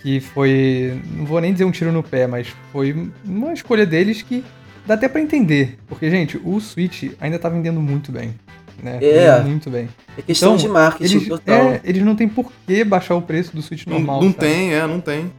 [0.00, 4.22] que foi, não vou nem dizer um tiro no pé, mas foi uma escolha deles
[4.22, 4.44] que
[4.86, 5.76] dá até para entender.
[5.86, 8.34] Porque, gente, o Switch ainda tá vendendo muito bem.
[8.82, 8.98] Né?
[9.02, 9.40] É.
[9.40, 9.88] Muito bem.
[10.16, 11.56] É questão então, de marketing eles, total.
[11.56, 14.20] É, eles não tem por que baixar o preço do Switch normal.
[14.20, 15.30] Não, não tem, é, não tem.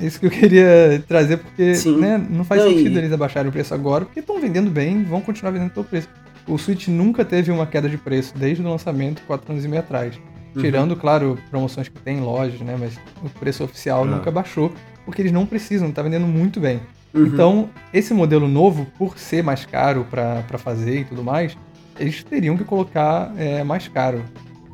[0.00, 3.52] É isso que eu queria trazer, porque né, não faz e sentido eles abaixarem o
[3.52, 6.08] preço agora, porque estão vendendo bem vão continuar vendendo pelo preço.
[6.46, 9.80] O Switch nunca teve uma queda de preço desde o lançamento, 4 anos e meio
[9.80, 10.18] atrás.
[10.54, 10.62] Uhum.
[10.62, 12.76] Tirando, claro, promoções que tem em lojas, né?
[12.78, 14.12] Mas o preço oficial uhum.
[14.12, 14.72] nunca baixou,
[15.04, 16.80] porque eles não precisam, tá vendendo muito bem.
[17.12, 17.26] Uhum.
[17.26, 21.56] Então, esse modelo novo, por ser mais caro para fazer e tudo mais,
[21.98, 24.22] eles teriam que colocar é, mais caro.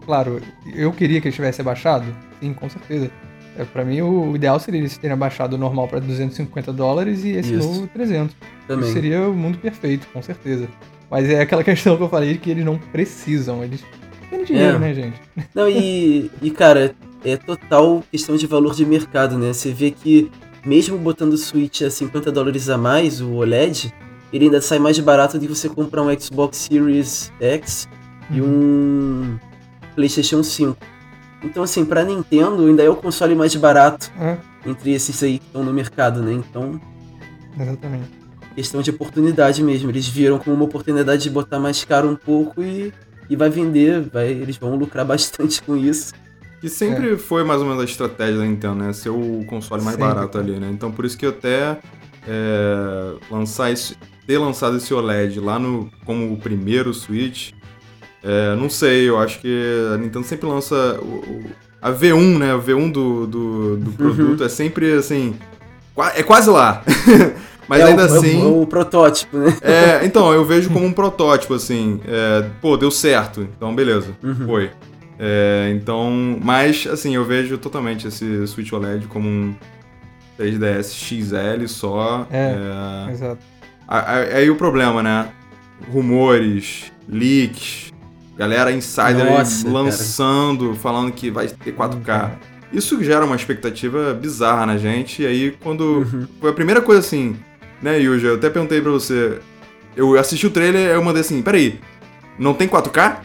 [0.04, 0.40] Claro,
[0.74, 2.06] eu queria que ele tivesse abaixado,
[2.40, 3.10] sim, com certeza.
[3.56, 7.30] É, para mim, o ideal seria eles terem abaixado o normal para 250 dólares e
[7.30, 7.66] esse Isso.
[7.68, 8.34] novo 300.
[8.66, 8.84] Também.
[8.84, 10.68] Isso seria o mundo perfeito, com certeza.
[11.10, 13.84] Mas é aquela questão que eu falei que eles não precisam, eles
[14.30, 14.78] têm dinheiro, é.
[14.78, 15.20] né, gente?
[15.54, 19.52] Não, e, e cara, é total questão de valor de mercado, né?
[19.52, 20.30] Você vê que
[20.64, 23.92] mesmo botando o Switch a 50 dólares a mais, o OLED,
[24.32, 27.88] ele ainda sai mais barato do que você comprar um Xbox Series X
[28.30, 29.38] e um
[29.94, 30.76] PlayStation 5.
[31.44, 34.38] Então, assim, pra Nintendo ainda é o console mais barato é.
[34.64, 36.32] entre esses aí que estão no mercado, né?
[36.32, 36.80] Então.
[37.58, 38.10] Exatamente.
[38.54, 39.90] Questão de oportunidade mesmo.
[39.90, 42.92] Eles viram como uma oportunidade de botar mais caro um pouco e,
[43.28, 46.14] e vai vender, vai, eles vão lucrar bastante com isso.
[46.62, 47.16] E sempre é.
[47.18, 48.92] foi mais ou menos a estratégia da Nintendo, né?
[48.92, 50.14] Ser o console mais sempre.
[50.14, 50.70] barato ali, né?
[50.72, 51.76] Então por isso que até
[52.26, 57.52] é, lançar esse, ter lançado esse OLED lá no como o primeiro Switch
[58.22, 61.44] é, não sei, eu acho que a Nintendo sempre lança o, o,
[61.80, 62.54] a V1, né?
[62.54, 63.96] A V1 do, do, do uhum.
[63.96, 64.46] produto uhum.
[64.46, 65.34] é sempre assim.
[66.14, 66.82] É quase lá.
[67.66, 68.40] Mas é ainda o, assim.
[68.40, 69.56] É o, o, protótipo, né?
[69.60, 72.00] É, então, eu vejo como um protótipo, assim.
[72.06, 73.42] É, pô, deu certo.
[73.56, 74.16] Então, beleza.
[74.22, 74.46] Uhum.
[74.46, 74.70] Foi.
[75.18, 79.54] É, então, mas, assim, eu vejo totalmente esse Switch OLED como um
[80.38, 82.26] 3DS XL só.
[82.30, 82.56] É,
[83.08, 83.12] é...
[83.12, 83.51] exato.
[84.34, 85.28] Aí o problema, né?
[85.90, 87.92] Rumores, leaks,
[88.36, 90.78] Galera insider Nossa, lançando, cara.
[90.78, 92.30] falando que vai ter 4K.
[92.72, 95.22] Isso gera uma expectativa bizarra na gente.
[95.22, 95.98] E aí, quando.
[95.98, 96.26] Uhum.
[96.40, 97.36] Foi a primeira coisa assim,
[97.82, 98.28] né, Yuja?
[98.28, 99.38] Eu até perguntei pra você.
[99.94, 101.78] Eu assisti o trailer e eu mandei assim: peraí,
[102.38, 103.18] não tem 4K?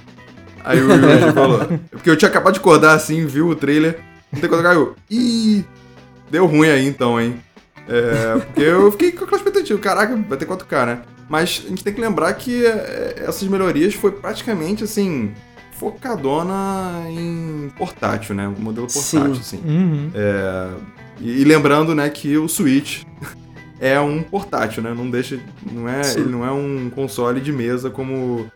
[0.65, 1.65] Aí o Yuja falou.
[1.89, 3.99] Porque eu tinha acabado de acordar assim, viu o trailer.
[4.31, 4.75] Não tem 4K?
[4.75, 4.95] Eu.
[5.09, 5.63] Ih!
[6.29, 7.41] Deu ruim aí então, hein?
[7.87, 11.01] É, porque eu fiquei com aquela expectativa: caraca, vai ter 4K, né?
[11.29, 15.33] Mas a gente tem que lembrar que é, essas melhorias foi praticamente assim
[15.73, 18.47] focadona em portátil, né?
[18.47, 19.41] Um modelo portátil, Sim.
[19.41, 19.61] assim.
[19.65, 20.11] Uhum.
[20.13, 20.69] É,
[21.19, 23.03] e, e, lembrando, né, que o Switch
[23.79, 24.93] é um portátil, né?
[24.93, 25.39] Não deixa,
[25.71, 28.49] não é, ele não é um console de mesa como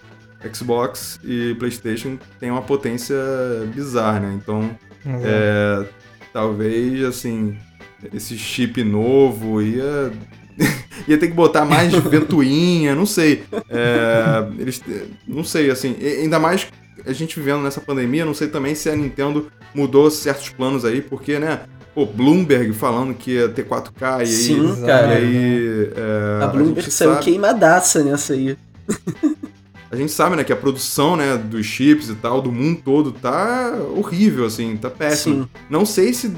[0.54, 3.16] Xbox e PlayStation tem uma potência
[3.74, 4.40] bizarra, né?
[4.42, 4.72] Então,
[5.06, 5.22] uhum.
[5.24, 5.86] é,
[6.34, 7.58] talvez assim
[8.14, 10.12] esse chip novo ia
[11.08, 13.44] ia ter que botar mais ventoinha, não sei.
[13.70, 14.82] É, eles,
[15.28, 16.68] não sei, assim, ainda mais
[17.06, 21.02] a gente vivendo nessa pandemia, não sei também se a Nintendo mudou certos planos aí,
[21.02, 21.62] porque, né,
[21.96, 24.28] pô, Bloomberg falando que ia ter 4K e aí...
[24.28, 25.20] Sim, cara.
[25.20, 27.24] E aí, é, a Bloomberg a saiu sabe...
[27.24, 28.56] queimadaça nessa aí.
[29.90, 33.12] a gente sabe, né, que a produção, né, dos chips e tal, do mundo todo,
[33.12, 35.44] tá horrível, assim, tá péssimo.
[35.44, 35.50] Sim.
[35.70, 36.32] Não sei se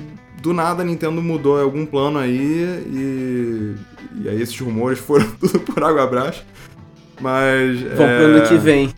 [0.44, 3.76] do nada a Nintendo mudou algum plano aí e,
[4.22, 6.44] e aí esses rumores foram tudo por água abaixo.
[7.20, 7.82] Mas.
[7.82, 8.18] Vão é...
[8.18, 8.94] pro ano que vem.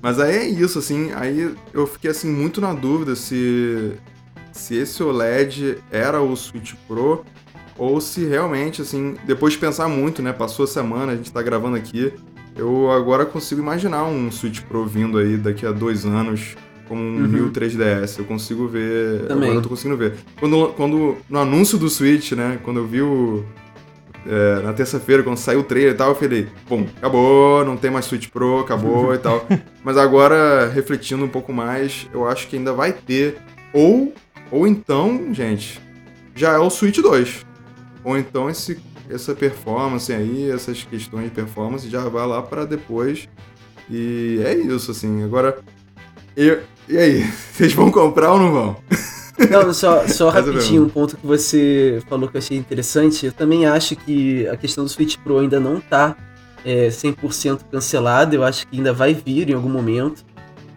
[0.00, 1.10] Mas aí é isso, assim.
[1.14, 3.92] Aí eu fiquei assim muito na dúvida se
[4.52, 7.24] se esse OLED era o Switch Pro
[7.76, 10.30] ou se realmente, assim, depois de pensar muito, né?
[10.30, 12.12] Passou a semana, a gente tá gravando aqui,
[12.54, 16.54] eu agora consigo imaginar um Switch Pro vindo aí daqui a dois anos
[16.92, 17.26] como um Uhum.
[17.26, 18.18] New 3DS.
[18.18, 19.20] Eu consigo ver.
[19.26, 19.44] Também.
[19.44, 20.12] Agora eu tô conseguindo ver.
[20.38, 22.58] Quando, quando no anúncio do Switch, né?
[22.62, 23.42] Quando eu vi o.
[24.26, 27.90] é, na terça-feira, quando saiu o trailer e tal, eu falei, bom, acabou, não tem
[27.90, 29.46] mais Switch Pro, acabou e tal.
[29.82, 33.38] Mas agora, refletindo um pouco mais, eu acho que ainda vai ter.
[33.72, 34.12] Ou,
[34.50, 35.80] ou então, gente,
[36.34, 37.46] já é o Switch 2.
[38.04, 38.78] Ou então esse,
[39.08, 43.28] essa performance aí, essas questões de performance já vai lá pra depois.
[43.90, 45.24] E é isso, assim.
[45.24, 45.58] Agora,
[46.36, 47.32] eu, e aí?
[47.52, 48.76] Vocês vão comprar ou não vão?
[49.50, 53.26] Não, só, só ou rapidinho, um ponto que você falou que eu achei interessante.
[53.26, 56.16] Eu também acho que a questão do Switch Pro ainda não tá
[56.64, 58.34] é, 100% cancelada.
[58.34, 60.24] Eu acho que ainda vai vir em algum momento.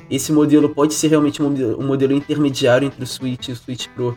[0.09, 4.15] Esse modelo pode ser realmente um modelo, intermediário entre o Switch e o Switch Pro,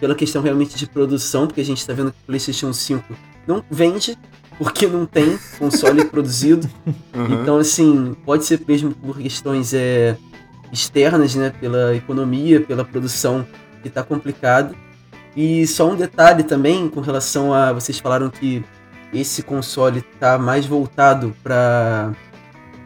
[0.00, 3.04] pela questão realmente de produção, porque a gente está vendo que o PlayStation 5
[3.46, 4.18] não vende,
[4.58, 6.68] porque não tem console produzido.
[7.14, 7.42] Aham.
[7.42, 10.16] Então, assim, pode ser mesmo por questões é,
[10.72, 11.52] externas, né?
[11.60, 13.46] Pela economia, pela produção
[13.82, 14.74] que tá complicado.
[15.36, 17.72] E só um detalhe também com relação a.
[17.72, 18.64] Vocês falaram que
[19.12, 22.12] esse console tá mais voltado para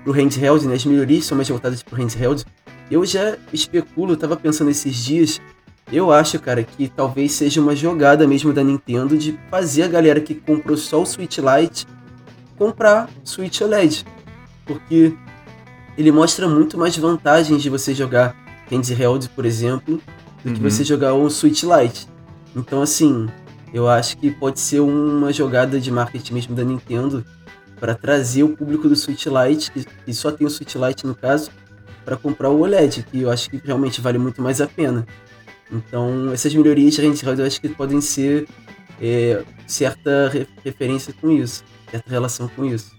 [0.06, 0.74] o handheld, né?
[0.74, 2.44] As melhorias são mais voltadas pro handheld.
[2.90, 5.40] Eu já especulo, eu tava pensando esses dias.
[5.90, 10.20] Eu acho, cara, que talvez seja uma jogada mesmo da Nintendo de fazer a galera
[10.20, 11.86] que comprou só o Switch Lite
[12.56, 14.04] comprar Switch OLED.
[14.64, 15.14] Porque
[15.96, 18.34] ele mostra muito mais vantagens de você jogar
[18.70, 20.00] handheld, por exemplo,
[20.44, 20.70] do que Uhum.
[20.70, 22.08] você jogar o Switch Lite.
[22.56, 23.28] Então, assim,
[23.72, 27.24] eu acho que pode ser uma jogada de marketing mesmo da Nintendo
[27.78, 31.14] para trazer o público do Switch Lite, que, que só tem o Switch Lite no
[31.14, 31.50] caso,
[32.04, 35.06] para comprar o OLED, que eu acho que realmente vale muito mais a pena.
[35.70, 38.46] Então, essas melhorias de handheld eu acho que podem ser
[39.00, 42.92] é, certa re- referência com isso, certa relação com isso.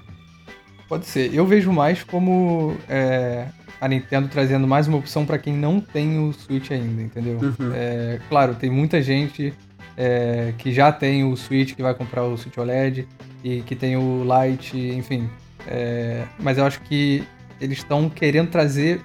[0.93, 1.33] Pode ser.
[1.33, 3.47] Eu vejo mais como é,
[3.81, 7.39] a Nintendo trazendo mais uma opção para quem não tem o Switch ainda, entendeu?
[7.41, 7.71] Uhum.
[7.73, 9.51] É, claro, tem muita gente
[9.97, 13.07] é, que já tem o Switch, que vai comprar o Switch OLED
[13.43, 15.27] e que tem o Lite, enfim.
[15.67, 17.23] É, mas eu acho que
[17.59, 19.01] eles estão querendo trazer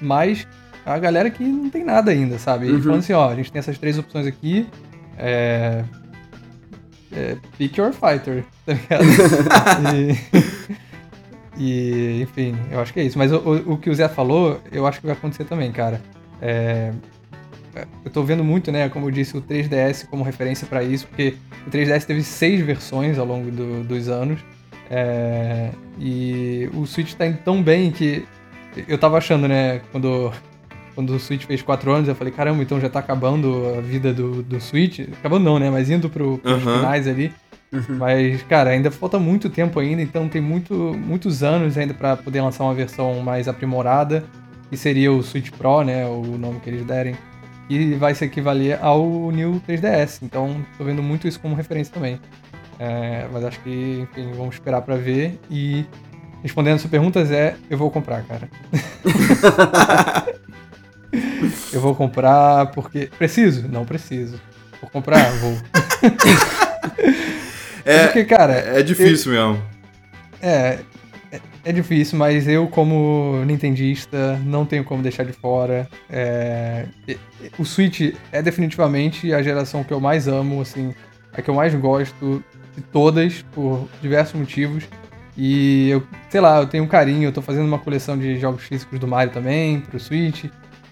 [0.00, 0.46] mais
[0.84, 2.66] a galera que não tem nada ainda, sabe?
[2.66, 2.82] E Uhum.
[2.82, 4.64] falando assim, ó, a gente tem essas três opções aqui.
[5.18, 5.82] É,
[7.12, 9.04] é, pick your fighter, tá ligado?
[9.96, 10.45] e,
[11.58, 13.18] e, enfim, eu acho que é isso.
[13.18, 16.00] Mas o, o- o que o Zé falou, eu acho que vai acontecer também, cara.
[16.40, 16.92] É,
[18.04, 21.34] eu tô vendo muito, né, como eu disse, o 3DS como referência pra isso, porque
[21.66, 24.40] o 3DS teve seis versões ao longo do- dos anos.
[24.90, 28.24] é, e o Switch tá indo tão bem que
[28.86, 30.32] eu tava achando, né, quando,
[30.94, 34.12] quando o Switch fez 4 anos, eu falei, caramba, então já tá acabando a vida
[34.14, 35.00] do, do Switch.
[35.18, 36.76] Acabando não, né, mas indo pro, pros Aham.
[36.76, 37.32] finais ali.
[37.72, 37.96] Uhum.
[37.98, 42.40] Mas, cara, ainda falta muito tempo ainda, então tem muito, muitos anos ainda pra poder
[42.40, 44.24] lançar uma versão mais aprimorada,
[44.70, 47.16] que seria o Switch Pro, né, o nome que eles derem,
[47.68, 50.20] e vai se equivaler ao New 3DS.
[50.22, 52.20] Então, tô vendo muito isso como referência também.
[52.78, 55.40] É, mas acho que, enfim, vamos esperar pra ver.
[55.50, 55.84] E
[56.42, 58.48] respondendo a sua pergunta, Zé, eu vou comprar, cara.
[61.72, 63.10] eu vou comprar porque.
[63.18, 63.66] Preciso?
[63.68, 64.40] Não preciso.
[64.80, 65.30] Vou comprar?
[65.32, 65.56] Vou.
[67.86, 69.62] É, porque, cara, é difícil mesmo.
[70.42, 70.78] é,
[71.32, 75.88] é, é difícil, mas eu, como nintendista, não tenho como deixar de fora.
[76.10, 76.86] É,
[77.58, 80.94] o Switch é definitivamente a geração que eu mais amo, assim,
[81.32, 82.42] a que eu mais gosto
[82.76, 84.84] de todas, por diversos motivos.
[85.36, 88.62] E eu, sei lá, eu tenho um carinho, eu tô fazendo uma coleção de jogos
[88.64, 90.44] físicos do Mario também, pro Switch.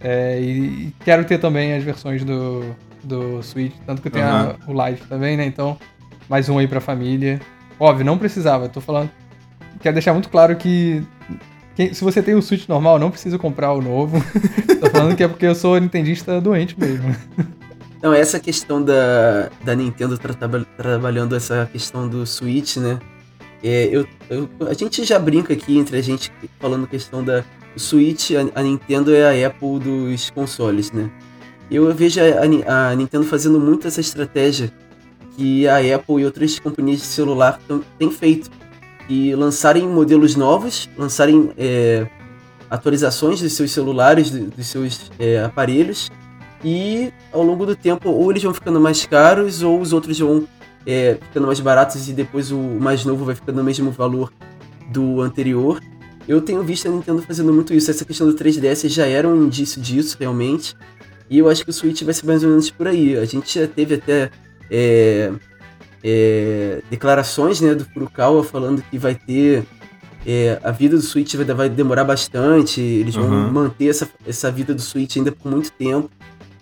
[0.03, 4.27] é, e, e quero ter também as versões do, do Switch, tanto que eu tenho
[4.27, 5.47] a- o Lite também, né?
[5.47, 5.79] Então,
[6.29, 7.41] mais um aí pra família.
[7.79, 9.11] Óbvio, não precisava, tô falando.
[9.81, 11.03] Quero deixar muito claro que
[11.75, 14.19] quem- se você tem o Switch normal, não precisa comprar o novo.
[14.81, 17.15] tô falando que é porque eu sou nintendista doente mesmo.
[17.99, 22.99] Então, essa questão da, da Nintendo tra- traba- trabalhando essa questão do Switch, né?
[23.63, 27.43] É, eu, eu- a gente já brinca aqui entre a gente falando questão da
[27.77, 31.11] Switch, a, a Nintendo é a Apple dos consoles, né?
[31.71, 34.71] Eu vejo a, a Nintendo fazendo muito essa estratégia
[35.37, 37.61] que a Apple e outras companhias de celular
[37.99, 38.51] têm feito.
[39.09, 42.07] E lançarem modelos novos, lançarem é,
[42.71, 46.11] atualizações dos seus celulares, do- dos seus é, aparelhos,
[46.65, 50.47] e ao longo do tempo, ou eles vão ficando mais caros, ou os outros vão
[50.87, 54.33] é, ficando mais baratos e depois o mais novo vai ficando no mesmo valor
[54.91, 55.81] do anterior.
[56.27, 57.91] Eu tenho visto a Nintendo fazendo muito isso.
[57.91, 60.75] Essa questão do 3DS já era um indício disso, realmente.
[61.29, 63.17] E eu acho que o Switch vai ser mais ou menos por aí.
[63.19, 64.31] A gente já teve até
[64.71, 65.33] é,
[66.03, 69.65] é, declarações né, do Furukawa falando que vai ter.
[70.27, 73.53] É, a vida do Switch vai, vai demorar bastante, eles vão Uhum.
[73.53, 76.11] manter essa, essa vida do Switch ainda por muito tempo.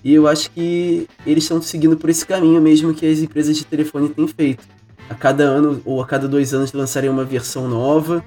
[0.03, 3.65] E eu acho que eles estão seguindo por esse caminho mesmo que as empresas de
[3.65, 4.65] telefone têm feito.
[5.09, 8.25] A cada ano ou a cada dois anos lançarem uma versão nova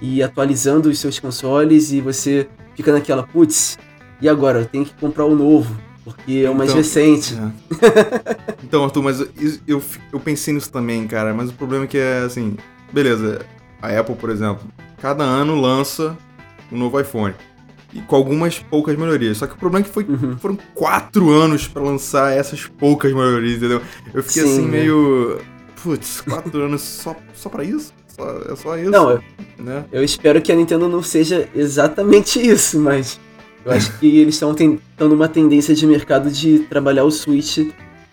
[0.00, 3.78] e atualizando os seus consoles e você fica naquela, putz,
[4.20, 4.60] e agora?
[4.60, 7.34] Eu tenho que comprar o novo, porque é o mais Então, recente.
[7.34, 8.54] É.
[8.64, 9.28] então, Arthur, mas eu,
[9.66, 9.82] eu,
[10.12, 11.32] eu pensei nisso também, cara.
[11.34, 12.56] Mas o problema é que é assim,
[12.92, 13.44] beleza,
[13.80, 14.62] a Apple, por exemplo,
[15.00, 16.16] cada ano lança
[16.70, 17.34] um novo iPhone.
[17.94, 19.36] E com algumas poucas melhorias.
[19.36, 20.36] Só que o problema é que foi, Uhum.
[20.38, 23.82] foram quatro anos pra lançar essas poucas melhorias, entendeu?
[24.14, 25.38] Eu fiquei Sim, assim, meio.
[25.82, 27.92] Putz, quatro anos só, só pra isso?
[28.06, 28.90] Só, é só isso?
[28.90, 29.22] Não, eu,
[29.58, 29.84] né?
[29.92, 33.18] eu espero que a Nintendo não seja exatamente isso, mas
[33.64, 34.54] eu acho que eles estão
[35.08, 37.58] numa tendência de mercado de trabalhar o Switch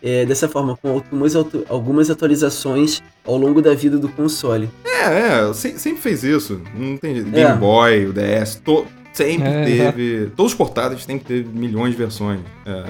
[0.01, 1.33] é, dessa forma, com algumas,
[1.67, 4.69] algumas atualizações ao longo da vida do console.
[4.85, 6.61] É, é, se- sempre fez isso.
[6.75, 7.29] Não tem jeito.
[7.29, 7.31] É.
[7.45, 10.31] Game Boy, o DS, to- sempre É, teve.
[10.35, 12.39] Todos os portáteis sempre teve milhões de versões.
[12.65, 12.83] É,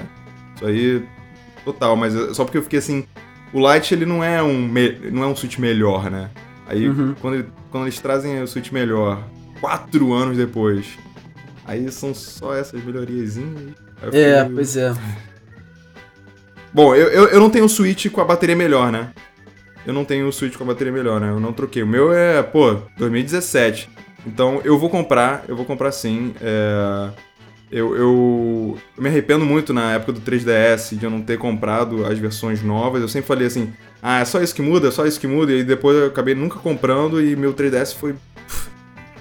[0.56, 1.02] isso aí,
[1.64, 1.96] total.
[1.96, 3.04] Mas é só porque eu fiquei assim.
[3.52, 4.70] O Lite ele não é um,
[5.10, 6.30] não é um Switch melhor, né?
[6.68, 7.14] Aí Uhum.
[7.20, 9.24] quando, ele- quando eles trazem o Switch melhor,
[9.60, 10.86] quatro anos depois,
[11.70, 13.74] aí são só essas melhoriazinhas.
[14.02, 14.92] Eu É, pois é.
[16.74, 19.12] Bom, eu, eu, eu não tenho Switch com a bateria melhor, né?
[19.86, 21.30] Eu não tenho Switch com a bateria melhor, né?
[21.30, 21.82] Eu não troquei.
[21.82, 23.88] O meu é, pô, 2017.
[24.26, 26.34] Então eu vou comprar, eu vou comprar sim.
[26.40, 27.10] É,
[27.70, 32.04] Eu, eu, eu me arrependo muito na época do 3DS de eu não ter comprado
[32.04, 33.00] as versões novas.
[33.00, 35.52] Eu sempre falei assim, ah, é só isso que muda, é só isso que muda.
[35.52, 38.68] E depois eu acabei nunca comprando e meu 3DS foi pff,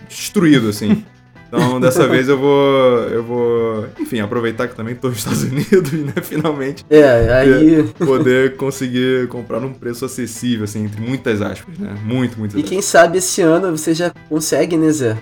[0.08, 1.06] destruído, assim.
[1.52, 5.92] Então dessa vez eu vou, eu vou, enfim, aproveitar que também estou nos Estados Unidos,
[6.06, 6.14] né?
[6.22, 7.84] Finalmente É, aí.
[7.98, 11.96] poder conseguir comprar num preço acessível, assim, entre muitas aspas, né?
[12.06, 15.18] Muito, muitas E quem sabe esse ano você já consegue, né, Zé?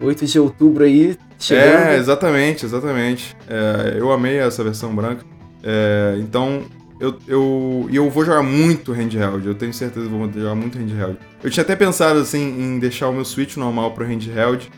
[0.00, 1.88] 8 de outubro aí, chegando.
[1.88, 3.36] É, exatamente, exatamente.
[3.48, 5.24] É, eu amei essa versão branca.
[5.62, 6.62] É, então,
[7.00, 10.78] eu, eu, e eu vou jogar muito handheld, eu tenho certeza que vou jogar muito
[10.78, 11.16] handheld.
[11.42, 14.70] Eu tinha até pensado, assim, em deixar o meu Switch normal pro handheld,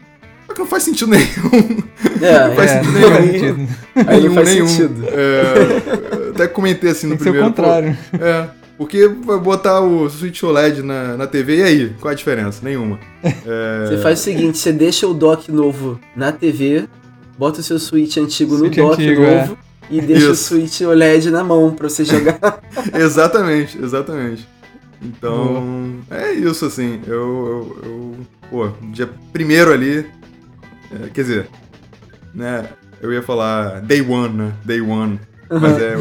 [0.57, 1.83] só que não faz sentido nenhum.
[2.23, 3.33] É, Não faz É, sentido nenhum.
[3.33, 3.69] sentido.
[3.95, 4.69] Aí não nenhum, faz nenhum.
[4.69, 5.05] sentido.
[5.09, 7.55] É, eu até comentei assim no Tem que ser o primeiro.
[7.55, 7.99] pô, contrário.
[8.21, 8.49] É,
[8.79, 11.93] porque vai botar o Switch OLED na, na TV, e aí?
[12.01, 12.61] Qual a diferença?
[12.63, 12.99] Nenhuma.
[13.23, 16.89] É, Você faz o seguinte, você deixa o dock novo na TV,
[17.39, 19.59] bota o seu Switch antigo Switch no dock antigo, novo
[19.91, 20.45] e deixa o Isso.
[20.55, 22.39] Switch OLED na mão pra você jogar.
[22.95, 24.47] Exatamente, exatamente.
[25.03, 27.01] Então, é isso, assim.
[27.07, 28.17] Eu, eu, eu-
[28.51, 30.07] pô, dia primeiro ali,
[30.93, 31.49] é, quer dizer,
[32.35, 32.69] né,
[33.01, 35.21] eu ia falar day one, né, day one,
[35.51, 35.95] mas é,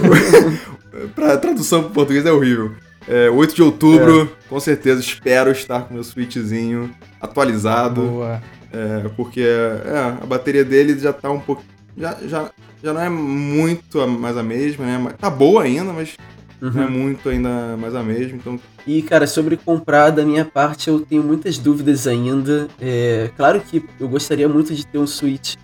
[1.15, 2.71] pra tradução pro português é horrível.
[3.07, 6.89] É, 8 de outubro, com certeza, espero estar com meu Switchzinho
[7.21, 8.41] atualizado, Boa.
[8.73, 11.63] é, porque é, a bateria dele já tá um pouco,
[11.95, 12.49] já, já,
[12.83, 16.17] já não é muito a- mais a mesma, né, tá boa ainda, mas
[16.61, 16.91] não é Uhum.
[16.91, 21.23] muito ainda mais a mesma, então E, cara, sobre comprar, da minha parte, eu tenho
[21.23, 22.67] muitas dúvidas ainda.
[22.79, 25.55] É, claro que eu gostaria muito de ter um Switch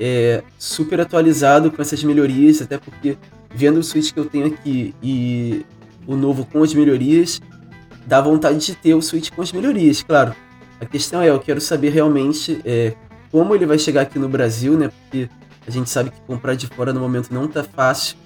[0.00, 3.16] é, super atualizado com essas melhorias, até porque
[3.54, 5.64] vendo o Switch que eu tenho aqui e
[6.06, 7.40] o novo com as melhorias,
[8.06, 10.34] dá vontade de ter o Switch com as melhorias, claro.
[10.80, 12.94] A questão é, eu quero saber realmente é,
[13.30, 14.88] como ele vai chegar aqui no Brasil, né?
[14.88, 15.28] Porque
[15.66, 18.16] a gente sabe que comprar de fora no momento não tá fácil.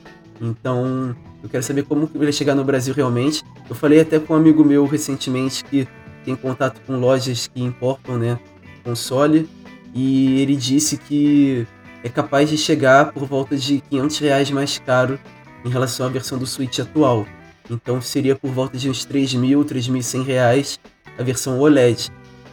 [0.41, 3.43] Então, eu quero saber como ele vai chegar no Brasil realmente.
[3.69, 5.89] Eu falei até com um amigo meu recentemente que
[6.25, 8.39] tem contato com lojas que importam, né,
[8.85, 9.49] console,
[9.93, 11.67] e ele disse que
[12.05, 15.19] é capaz de chegar por volta de 500 reais mais caro
[15.65, 17.27] em relação à versão do Switch atual.
[17.71, 20.81] Então seria por volta de uns 3.000, 3.100 reais
[21.19, 22.11] a versão OLED.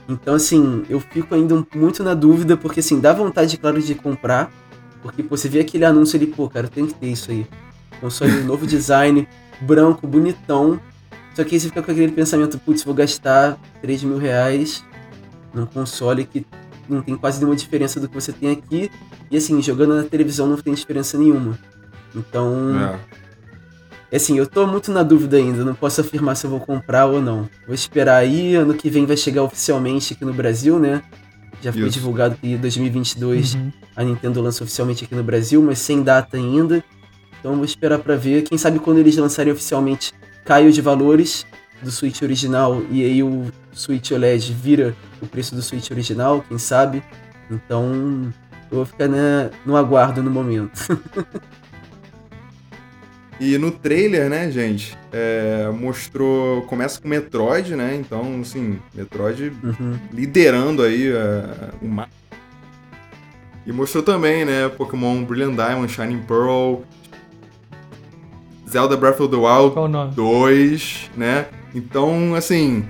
[0.08, 4.52] Então assim, eu fico ainda muito na dúvida, porque assim, dá vontade, claro, de comprar,
[5.02, 7.46] porque pô, você vê aquele anúncio ali, pô, cara, tem que ter isso aí.
[8.02, 9.28] Console novo design,
[9.62, 10.80] branco, bonitão.
[11.34, 14.84] Só que aí você fica com aquele pensamento, putz, vou gastar 3 mil reais
[15.54, 16.46] num console que
[16.88, 18.92] não tem quase nenhuma diferença do que você tem aqui.
[19.30, 21.58] E assim, jogando na televisão não tem diferença nenhuma.
[22.16, 23.00] Então, é.
[24.12, 27.06] é assim, eu tô muito na dúvida ainda, não posso afirmar se eu vou comprar
[27.06, 27.48] ou não.
[27.66, 31.04] Vou esperar aí, ano que vem vai chegar oficialmente aqui no Brasil, né?
[31.62, 31.92] Já foi Isso.
[31.92, 33.72] divulgado que em 2022 Uhum.
[33.96, 36.84] a Nintendo lança oficialmente aqui no Brasil, mas sem data ainda.
[37.40, 38.44] Então vou esperar pra ver.
[38.44, 40.14] Quem sabe quando eles lançarem oficialmente
[40.46, 41.46] cai de valores
[41.82, 46.58] do Switch original e aí o Switch OLED vira o preço do Switch original, quem
[46.58, 47.02] sabe.
[47.50, 48.34] Então
[48.70, 50.72] eu vou ficar né, no aguardo no momento.
[53.40, 56.64] E no trailer, né, gente, é, mostrou.
[56.64, 57.96] Começa com Metroid, né?
[57.96, 59.98] Então, assim, Metroid Uhum.
[60.12, 62.12] liderando aí é, o mapa.
[63.66, 66.82] E mostrou também, né, Pokémon Brilliant Diamond, Shining Pearl,
[68.70, 70.12] Zelda Breath of the Wild Qual o nome?
[70.14, 71.48] 2, né?
[71.74, 72.86] Então, assim,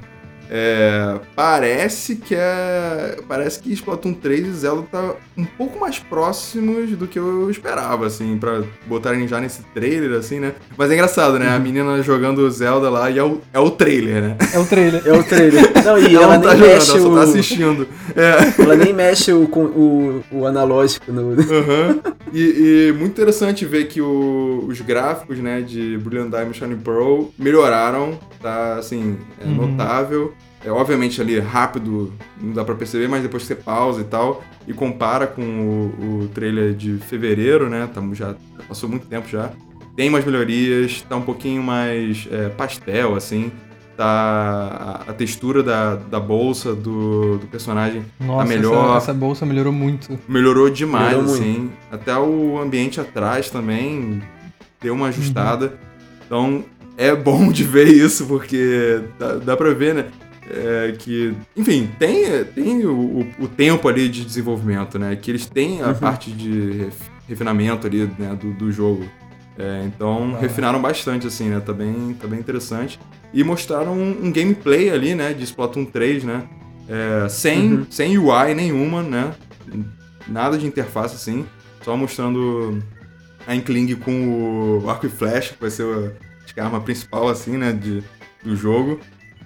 [0.50, 3.18] é, parece que é.
[3.28, 8.08] Parece que Splatoon 3 e Zelda tá um pouco mais próximos do que eu esperava,
[8.08, 10.54] assim, pra botarem já nesse trailer, assim, né?
[10.78, 11.50] Mas é engraçado, né?
[11.50, 14.38] A menina jogando Zelda lá e é o, é o trailer, né?
[14.54, 15.02] É o trailer.
[15.06, 15.72] É o trailer.
[15.86, 17.16] Não, e ela, Ela não tá nem jogando, mexe ela só o.
[17.16, 17.88] tá assistindo.
[18.16, 18.40] É.
[18.64, 21.32] Ela nem mexe o, o, o analógico no.
[21.34, 22.00] Aham.
[22.34, 26.78] E, e muito interessante ver que o- os gráficos, né, de Brilliant Diamond e Shining
[26.80, 29.68] Pearl melhoraram, tá, assim, é Uhum.
[29.68, 30.34] notável.
[30.64, 34.44] É, obviamente ali rápido, não dá pra perceber, mas depois que você pausa e tal,
[34.68, 39.28] e compara com o, o trailer de fevereiro, né, tamo já, já passou muito tempo
[39.30, 39.52] já,
[39.96, 43.52] tem mais melhorias, tá um pouquinho mais é, pastel, assim,
[43.96, 48.98] tá a, a textura da, da bolsa do, do personagem Nossa, melhor.
[48.98, 50.18] Essa, essa bolsa melhorou muito.
[50.28, 51.72] Melhorou demais, Melhorou assim.
[51.92, 54.22] Até o ambiente atrás também
[54.82, 55.78] deu uma ajustada.
[56.26, 56.64] Então
[57.00, 60.06] é bom de ver isso, porque dá, dá pra ver, né?
[60.52, 65.16] é, que, enfim, tem, tem o, o- tempo ali de desenvolvimento, né?
[65.16, 65.94] Que eles têm a Uhum.
[65.94, 69.06] parte de ref- refinamento ali, né, do, do jogo.
[69.58, 70.40] É, então, Ah.
[70.42, 71.60] refinaram bastante, assim, né?
[71.60, 73.00] Tá bem, tá bem interessante.
[73.32, 75.34] E mostraram um, um gameplay ali, né?
[75.34, 76.44] De Splatoon 3, né?
[76.88, 77.86] É, sem, Uhum.
[77.88, 79.34] sem UI nenhuma, né?
[80.28, 81.46] Nada de interface, assim.
[81.86, 82.80] Só mostrando
[83.46, 85.86] a Inkling com o arco e flecha, que vai ser
[86.50, 87.72] acho que a arma principal, assim, né?
[87.72, 88.04] De,
[88.44, 89.00] do jogo.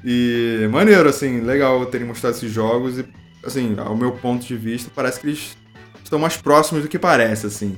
[0.03, 3.05] E maneiro, assim, legal terem mostrado esses jogos e,
[3.45, 5.57] assim, ao meu ponto de vista, parece que eles
[6.03, 7.77] estão mais próximos do que parece, assim.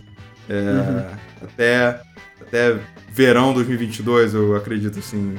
[0.49, 1.17] É, Uhum.
[1.47, 2.01] até,
[2.41, 2.79] até
[3.11, 5.35] verão 2022, eu acredito, assim,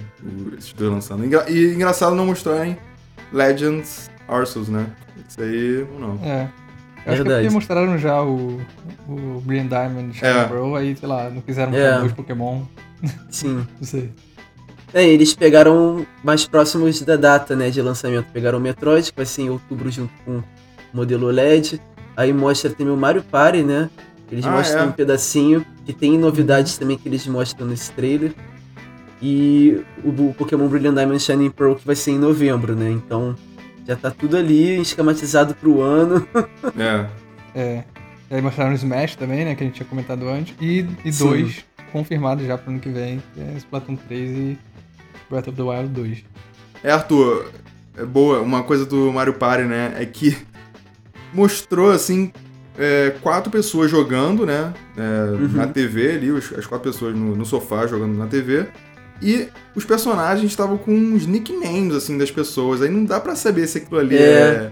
[0.58, 1.24] esses dois lançando.
[1.24, 2.76] Engra- e engraçado não mostrarem
[3.32, 4.86] Legends Arceus, né?
[5.28, 6.18] Isso aí, não.
[6.24, 6.48] É.
[7.06, 7.42] Eu acho que é Verdade.
[7.44, 8.60] porque mostraram já o,
[9.08, 10.44] o Brilliant Diamond Shining É.
[10.44, 11.78] Pearl, aí, sei lá, não quiseram É.
[11.80, 12.62] mostrar dois Pokémon,
[13.30, 13.66] Sim.
[13.80, 14.10] não sei.
[14.92, 18.26] É, eles pegaram mais próximos da data, né, de lançamento.
[18.32, 20.44] Pegaram o Metroid, que vai ser em outubro junto com o
[20.92, 21.80] modelo OLED.
[22.16, 23.90] Aí mostra também o Mario Party, né?
[24.32, 24.86] Eles Ah, mostram é.
[24.86, 25.64] um pedacinho.
[25.86, 28.32] E tem novidades também que eles mostram nesse trailer.
[29.20, 32.90] E o, o Pokémon Brilliant Diamond Shining Pearl, que vai ser em novembro, né?
[32.90, 33.34] Então
[33.86, 36.26] já tá tudo ali esquematizado pro ano.
[36.78, 37.06] É.
[37.54, 37.84] É.
[38.30, 40.54] E aí mostraram o Smash também, né, que a gente tinha comentado antes.
[40.60, 41.24] E, e Sim.
[41.28, 44.58] dois confirmados já pro ano que vem, que é Splatoon 3 e
[45.30, 46.24] Breath of the Wild 2.
[46.82, 47.50] É, Arthur,
[47.96, 48.40] é boa.
[48.40, 49.94] Uma coisa do Mario Party, né?
[49.98, 50.36] É que
[51.32, 52.32] mostrou, assim,
[52.78, 54.74] é, quatro pessoas jogando, né?
[54.96, 55.48] é, Uhum.
[55.48, 58.66] Na TV ali, as quatro pessoas no, no sofá jogando na TV.
[59.22, 62.82] E os personagens estavam com os nicknames, assim, das pessoas.
[62.82, 64.70] Aí não dá pra saber se aquilo ali é,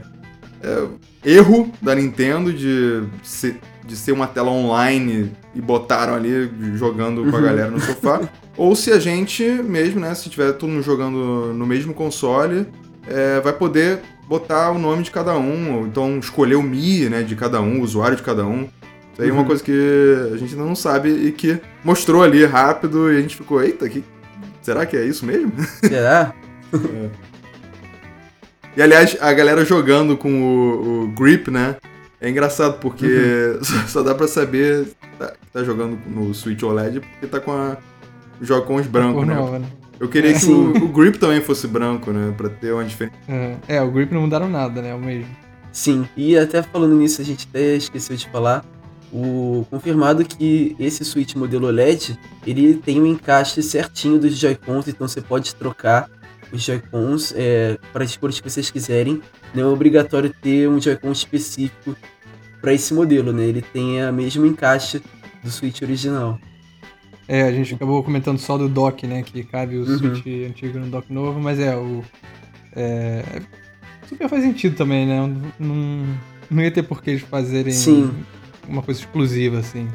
[0.62, 0.68] É.
[0.68, 0.88] é
[1.24, 7.36] erro da Nintendo de ser, de ser uma tela online e botaram ali jogando com
[7.36, 7.44] a Uhum.
[7.44, 8.20] galera no sofá.
[8.56, 12.66] ou se a gente mesmo, né, se tiver todo mundo jogando no mesmo console,
[13.06, 17.22] é, vai poder botar o nome de cada um, ou então escolher o Mi, né,
[17.22, 18.68] de cada um, o usuário de cada um.
[19.12, 19.46] Isso aí é uma Uhum.
[19.46, 23.36] coisa que a gente ainda não sabe e que mostrou ali rápido e a gente
[23.36, 24.02] ficou, eita, que,
[24.64, 25.52] será que é isso mesmo?
[25.84, 26.34] Será?
[28.76, 31.76] E aliás, a galera jogando com o, o grip, né?
[32.20, 33.06] É engraçado porque
[33.62, 37.38] só, só dá pra saber que tá, que tá jogando no Switch OLED porque tá
[37.38, 37.76] com a
[38.40, 39.34] joga com os brancos, né?
[39.34, 39.66] nova, né?
[40.00, 40.52] Eu queria que Sim.
[40.52, 42.34] o, o grip também fosse branco, né?
[42.36, 43.16] Pra ter uma diferença.
[43.28, 44.90] É, é, o grip não mudaram nada, né?
[44.90, 45.30] É o mesmo.
[45.70, 48.64] Sim, e até falando nisso, a gente até esqueceu de falar,
[49.14, 55.06] o confirmado que esse Switch modelo OLED, ele tem um encaixe certinho dos Joy-Cons, então
[55.06, 56.10] você pode trocar
[56.52, 59.22] os Joy-Cons é, para as cores que vocês quiserem.
[59.54, 61.96] Não é obrigatório ter um Joy-Con específico
[62.60, 63.44] para esse modelo, né?
[63.44, 65.00] Ele tem a mesmo encaixe
[65.44, 66.36] do Switch original.
[67.28, 69.22] É, a gente acabou comentando só do dock, né?
[69.22, 69.98] Que cabe o Uhum.
[69.98, 72.02] Switch antigo no dock novo, mas é, o.
[72.74, 73.22] É,
[74.08, 75.20] super faz sentido também, né?
[75.58, 76.04] Não,
[76.50, 78.12] não ia ter por que eles fazerem Sim.
[78.68, 79.88] Uma coisa exclusiva, assim.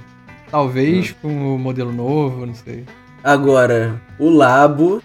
[0.50, 2.86] Talvez com o modelo novo, não sei.
[3.24, 5.02] Agora, o Labo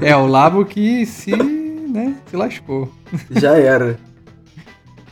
[0.00, 2.92] É, o Labo que se, né, se lascou.
[3.30, 3.98] já era.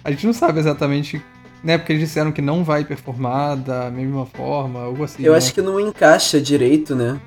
[0.04, 1.22] A gente não sabe exatamente,
[1.62, 1.76] né?
[1.76, 5.22] Porque eles disseram que não vai performar da mesma forma, algo assim.
[5.22, 5.38] Eu né?
[5.38, 7.20] acho que não encaixa direito, né?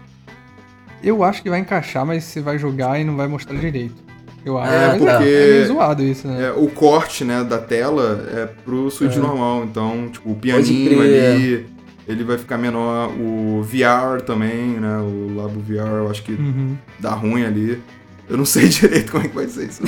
[1.04, 4.09] Eu acho que vai encaixar, mas você vai jogar e não vai mostrar direito.
[4.46, 4.72] Eu acho.
[4.74, 6.46] É, mas porque- é meio zoado isso, né?
[6.48, 9.20] É, o corte, né, da tela é pro Switch É.
[9.20, 9.64] normal.
[9.66, 11.66] Então, tipo, o pianinho ali.
[12.08, 13.10] ele vai ficar menor.
[13.20, 14.98] O VR também, né?
[14.98, 16.76] O Labo VR, eu acho que Uhum.
[17.00, 17.80] dá ruim ali.
[18.28, 19.84] Eu não sei direito como é que vai ser isso.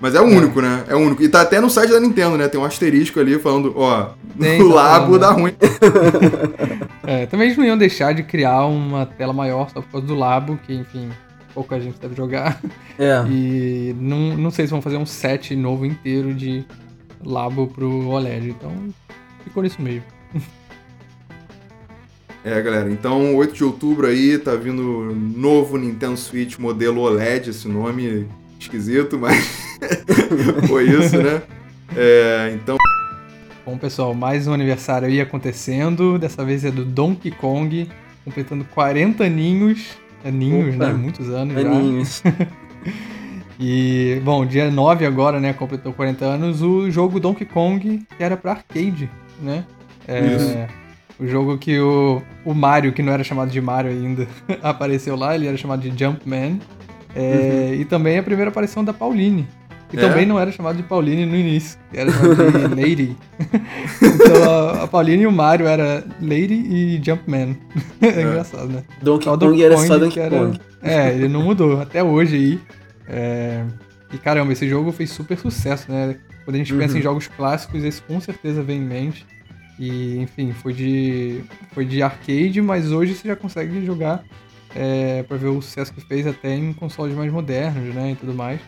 [0.00, 0.84] Mas é o único, né?
[0.88, 1.22] É o único.
[1.22, 2.46] E tá até no site da Nintendo, né?
[2.48, 5.40] Tem um asterisco ali falando, ó, Tem, o tá Labo falando, dá né?
[5.40, 5.54] ruim.
[7.06, 10.14] É, também eles não iam deixar de criar uma tela maior só por causa do
[10.14, 11.08] Labo, que enfim,
[11.58, 12.60] pouca gente deve jogar.
[12.96, 13.18] É.
[13.28, 16.64] E não, não sei se vão fazer um set novo inteiro de
[17.24, 18.50] Labo pro OLED.
[18.50, 18.72] Então
[19.42, 20.04] ficou nisso mesmo.
[22.44, 27.66] É, galera, então 8 de outubro aí tá vindo novo Nintendo Switch modelo OLED, esse
[27.66, 28.28] nome
[28.58, 29.66] esquisito, mas
[30.68, 31.42] foi isso, né?
[31.96, 32.76] É, então,
[33.66, 36.18] Bom, pessoal, mais um aniversário aí acontecendo.
[36.18, 37.88] Dessa vez é do Donkey Kong,
[38.24, 39.98] completando 40 aninhos.
[40.24, 40.86] Aninhos, Opa.
[40.88, 40.92] né?
[40.94, 41.68] Muitos anos já.
[41.70, 42.22] Aninhos.
[43.60, 45.52] E, bom, dia 9 agora, né?
[45.52, 46.62] Completou 40 anos.
[46.62, 49.10] O jogo Donkey Kong, que era pra arcade,
[49.42, 49.64] né?
[50.06, 50.68] É.
[51.18, 54.28] O jogo que o, o Mario, que não era chamado de Mario ainda,
[54.62, 55.34] apareceu lá.
[55.34, 56.60] Ele era chamado de Jumpman.
[57.16, 59.44] É, E também a primeira aparição da Pauline.
[59.92, 59.98] Uhum.
[59.98, 60.08] É?
[60.08, 61.78] também não era chamado de Pauline no início.
[61.92, 63.16] Era chamado de Lady.
[64.02, 67.56] então a, Pauline e o Mario era Lady e Jumpman.
[68.00, 68.84] É, engraçado, né?
[69.02, 70.60] Donkey Só Kong era só Donkey era- Kong.
[70.82, 72.60] É, ele não mudou até hoje aí.
[73.08, 73.64] É,
[74.12, 76.16] E caramba, esse jogo fez super sucesso, né?
[76.44, 77.00] Quando a gente pensa Uhum.
[77.00, 79.26] em jogos clássicos, esse com certeza vem em mente.
[79.78, 81.40] E, enfim, foi de,
[81.72, 84.22] foi de arcade, mas hoje você já consegue jogar
[84.74, 88.12] é, pra ver o sucesso que fez até em consoles mais modernos, né?
[88.12, 88.60] E tudo mais.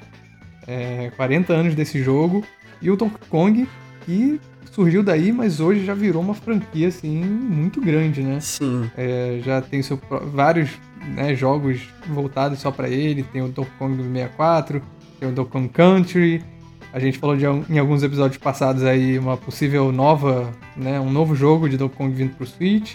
[0.71, 2.45] É, 40 anos desse jogo.
[2.81, 3.69] E o Donkey Kong,
[4.07, 4.41] que
[4.71, 8.39] surgiu daí, mas hoje já virou uma franquia, assim, muito grande, né?
[8.41, 8.89] Sim.
[8.97, 10.01] É, já tem seu,
[10.33, 10.71] vários
[11.15, 13.25] né, jogos voltados só pra ele.
[13.25, 14.81] Tem o Donkey Kong do 64,
[15.19, 16.45] tem o Donkey Kong Country.
[16.93, 21.35] A gente falou de, em alguns episódios passados aí uma possível nova, né, um novo
[21.35, 22.95] jogo de Donkey Kong vindo pro Switch.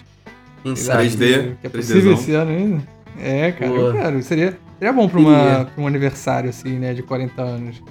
[0.76, 1.10] Sabe?
[1.10, 1.56] 3D.
[1.62, 1.72] Que é 3Dzão.
[1.72, 2.84] possível esse ano ainda.
[3.20, 4.24] É, cara, eu quero.
[4.24, 7.84] Seria, seria bom pra, uma, pra um aniversário, assim, né, de 40 anos.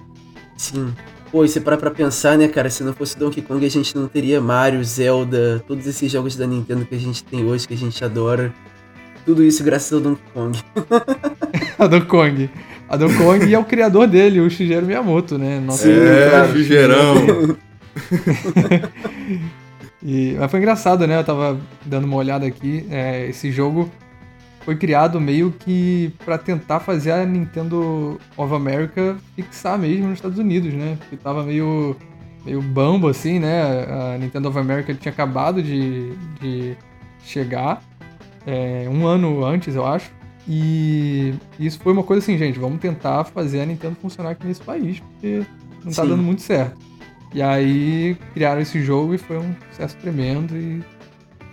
[0.57, 0.93] Sim.
[1.31, 2.71] Pô, e você parar pra pensar, né, cara?
[2.71, 6.47] Se não fosse Donkey Kong, a gente não teria Mario, Zelda, todos esses jogos da
[6.47, 8.55] Nintendo que a gente tem hoje, que a gente adora.
[9.27, 10.59] Tudo isso graças ao Donkey Kong.
[11.79, 12.51] A Donkey Kong.
[12.89, 15.59] A Donkey Kong e é o criador dele, o Shigeru Miyamoto, né?
[15.59, 16.49] Nosso é.
[16.53, 17.57] Jugerão.
[20.07, 21.19] E, mas foi engraçado, né?
[21.19, 22.87] Eu tava dando uma olhada aqui.
[22.91, 23.91] é, esse jogo
[24.65, 30.39] foi criado meio que pra tentar fazer a Nintendo of America fixar mesmo nos Estados
[30.39, 30.97] Unidos, né?
[30.99, 31.97] Porque tava meio,
[32.45, 33.85] meio bambo assim, né?
[34.15, 36.77] A Nintendo of America tinha acabado de, de
[37.25, 37.83] chegar
[38.47, 40.11] é, um ano antes, eu acho.
[40.49, 44.63] E isso foi uma coisa assim, gente, vamos tentar fazer a Nintendo funcionar aqui nesse
[44.63, 45.43] país, porque
[45.85, 46.09] não tá Sim.
[46.09, 46.77] dando muito certo.
[47.35, 50.83] E aí criaram esse jogo e foi um sucesso tremendo e.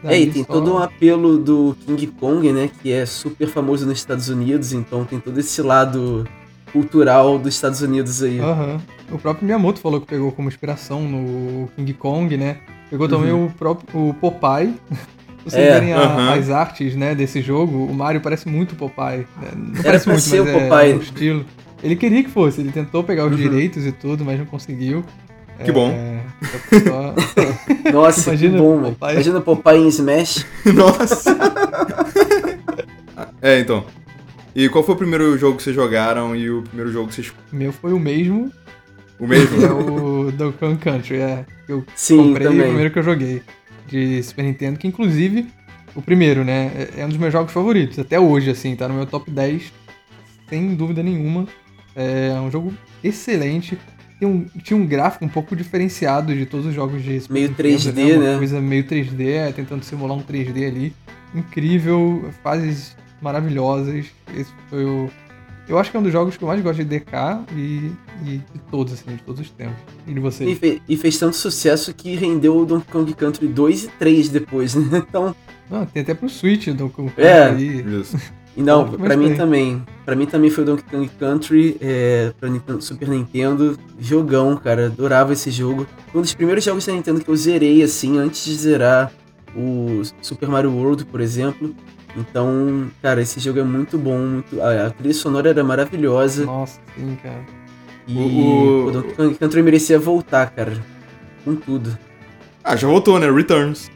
[0.03, 2.69] É, e tem todo um apelo do King Kong, né?
[2.81, 6.27] Que é super famoso nos Estados Unidos, então tem todo esse lado
[6.71, 8.39] cultural dos Estados Unidos aí.
[8.39, 8.81] Aham.
[9.11, 12.57] O próprio Miyamoto falou que pegou como inspiração no King Kong, né?
[12.89, 14.73] Pegou também o próprio o Popeye.
[14.89, 16.33] Se vocês É, verem a- aham.
[16.33, 19.27] as artes né, desse jogo, o Mario parece muito Popeye.
[19.41, 19.49] né?
[19.55, 20.91] Não Era parece muito, ser mas o é, Popeye.
[20.91, 21.45] é o estilo.
[21.83, 23.37] Ele queria que fosse, ele tentou pegar os Uhum.
[23.37, 25.03] direitos e tudo, mas não conseguiu.
[25.63, 25.89] Que bom.
[25.91, 26.21] É,
[26.79, 27.15] só-
[27.91, 28.95] Nossa, Imagina que bom, o velho.
[28.95, 29.13] Popeye.
[29.13, 30.45] Imagina o Popeye em Smash.
[30.73, 31.37] Nossa.
[33.41, 33.85] é, então.
[34.55, 37.31] E qual foi o primeiro jogo que vocês jogaram e o primeiro jogo que vocês.
[37.51, 38.51] O meu foi o mesmo,
[39.19, 39.63] O mesmo?
[39.65, 41.45] é o Donkey Kong Country, é.
[41.67, 42.65] Eu Sim, comprei o também.
[42.67, 43.41] primeiro que eu joguei
[43.87, 45.47] de Super Nintendo, que inclusive
[45.95, 48.93] o primeiro, né, é- é um dos meus jogos favoritos, até hoje, assim, tá no
[48.95, 49.71] meu top 10,
[50.49, 51.47] sem dúvida nenhuma.
[51.95, 53.77] É um jogo excelente.
[54.21, 57.69] Tem um, tinha um gráfico um pouco diferenciado de todos os jogos de Meio Nintendo,
[57.79, 58.37] 3D, Uma né?
[58.37, 60.93] coisa meio 3D, é, tentando simular um 3D ali.
[61.33, 64.05] Incrível, fases maravilhosas.
[64.37, 65.09] Esse foi o.
[65.67, 67.13] Eu acho que é um dos jogos que eu mais gosto de DK
[67.55, 67.91] e,
[68.25, 69.77] e de todos, assim, de todos os tempos.
[70.05, 70.45] E de você?
[70.45, 74.29] E, fe- e fez tanto sucesso que rendeu o Donkey Kong Country 2 e 3
[74.29, 74.99] depois, né?
[75.09, 75.35] Então,
[75.69, 77.45] Não, tem até pro Switch do Kong É.
[77.45, 77.81] aí.
[78.01, 78.17] Isso.
[78.55, 79.37] E não, mas mim bem.
[79.37, 79.83] também.
[80.05, 83.77] Pra mim também foi o Donkey Kong Country, é, pra Nintendo- Super Nintendo.
[83.99, 84.87] Jogão, cara.
[84.87, 85.87] Adorava esse jogo.
[86.11, 89.11] Foi um dos primeiros jogos da Nintendo que eu zerei, assim, antes de zerar
[89.55, 91.73] o Super Mario World, por exemplo.
[92.17, 94.17] Então, cara, esse jogo é muito bom.
[94.17, 94.61] Muito...
[94.61, 96.45] A, a trilha sonora era maravilhosa.
[96.45, 97.45] Nossa, sim, cara.
[98.07, 100.73] E O- o- o Donkey Kong Country merecia voltar, cara.
[101.45, 101.97] Com tudo.
[102.63, 103.31] Ah, já voltou, né?
[103.31, 103.89] Returns.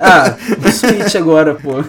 [0.00, 1.72] Ah, no Switch agora, pô.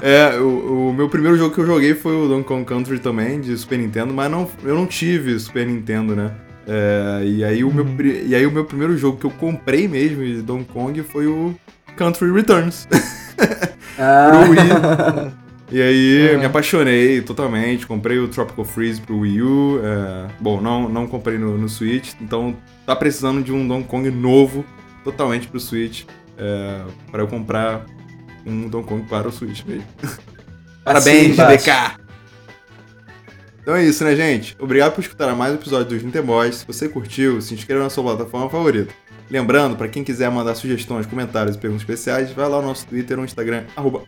[0.00, 3.40] É, o, o meu primeiro jogo que eu joguei foi o Donkey Kong Country também,
[3.40, 6.32] de Super Nintendo, mas não, eu não tive Super Nintendo, né?
[6.66, 7.96] É, e, aí o meu, Uhum.
[7.96, 11.26] pri- e aí o meu primeiro jogo que eu comprei mesmo de Donkey Kong foi
[11.26, 11.54] o
[11.96, 12.86] Country Returns.
[14.00, 15.32] Ah, pro Wii.
[15.70, 19.80] E aí me apaixonei totalmente, comprei o Tropical Freeze pro Wii U.
[19.84, 24.10] é, bom, não, não comprei no, no Switch, então tá precisando de um Donkey Kong
[24.10, 24.64] novo,
[25.04, 26.04] totalmente pro Switch,
[26.38, 26.80] é,
[27.10, 27.84] para eu comprar
[28.48, 29.86] um Donkey Kong para o Switch mesmo.
[30.84, 31.36] Parabéns.
[31.36, 31.98] DK!
[33.60, 34.56] Então é isso, né, gente?
[34.58, 36.56] Obrigado por escutar mais um episódio dos Ninteboys.
[36.56, 38.92] Se você curtiu, se inscreva na sua plataforma favorita.
[39.30, 43.18] Lembrando, para quem quiser mandar sugestões, comentários e perguntas especiais, vai lá no nosso Twitter
[43.18, 44.02] ou Instagram, arroba.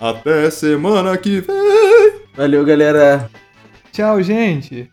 [0.00, 2.20] Até semana que vem!
[2.36, 3.28] valeu, galera.
[3.90, 4.90] Tchau, gente!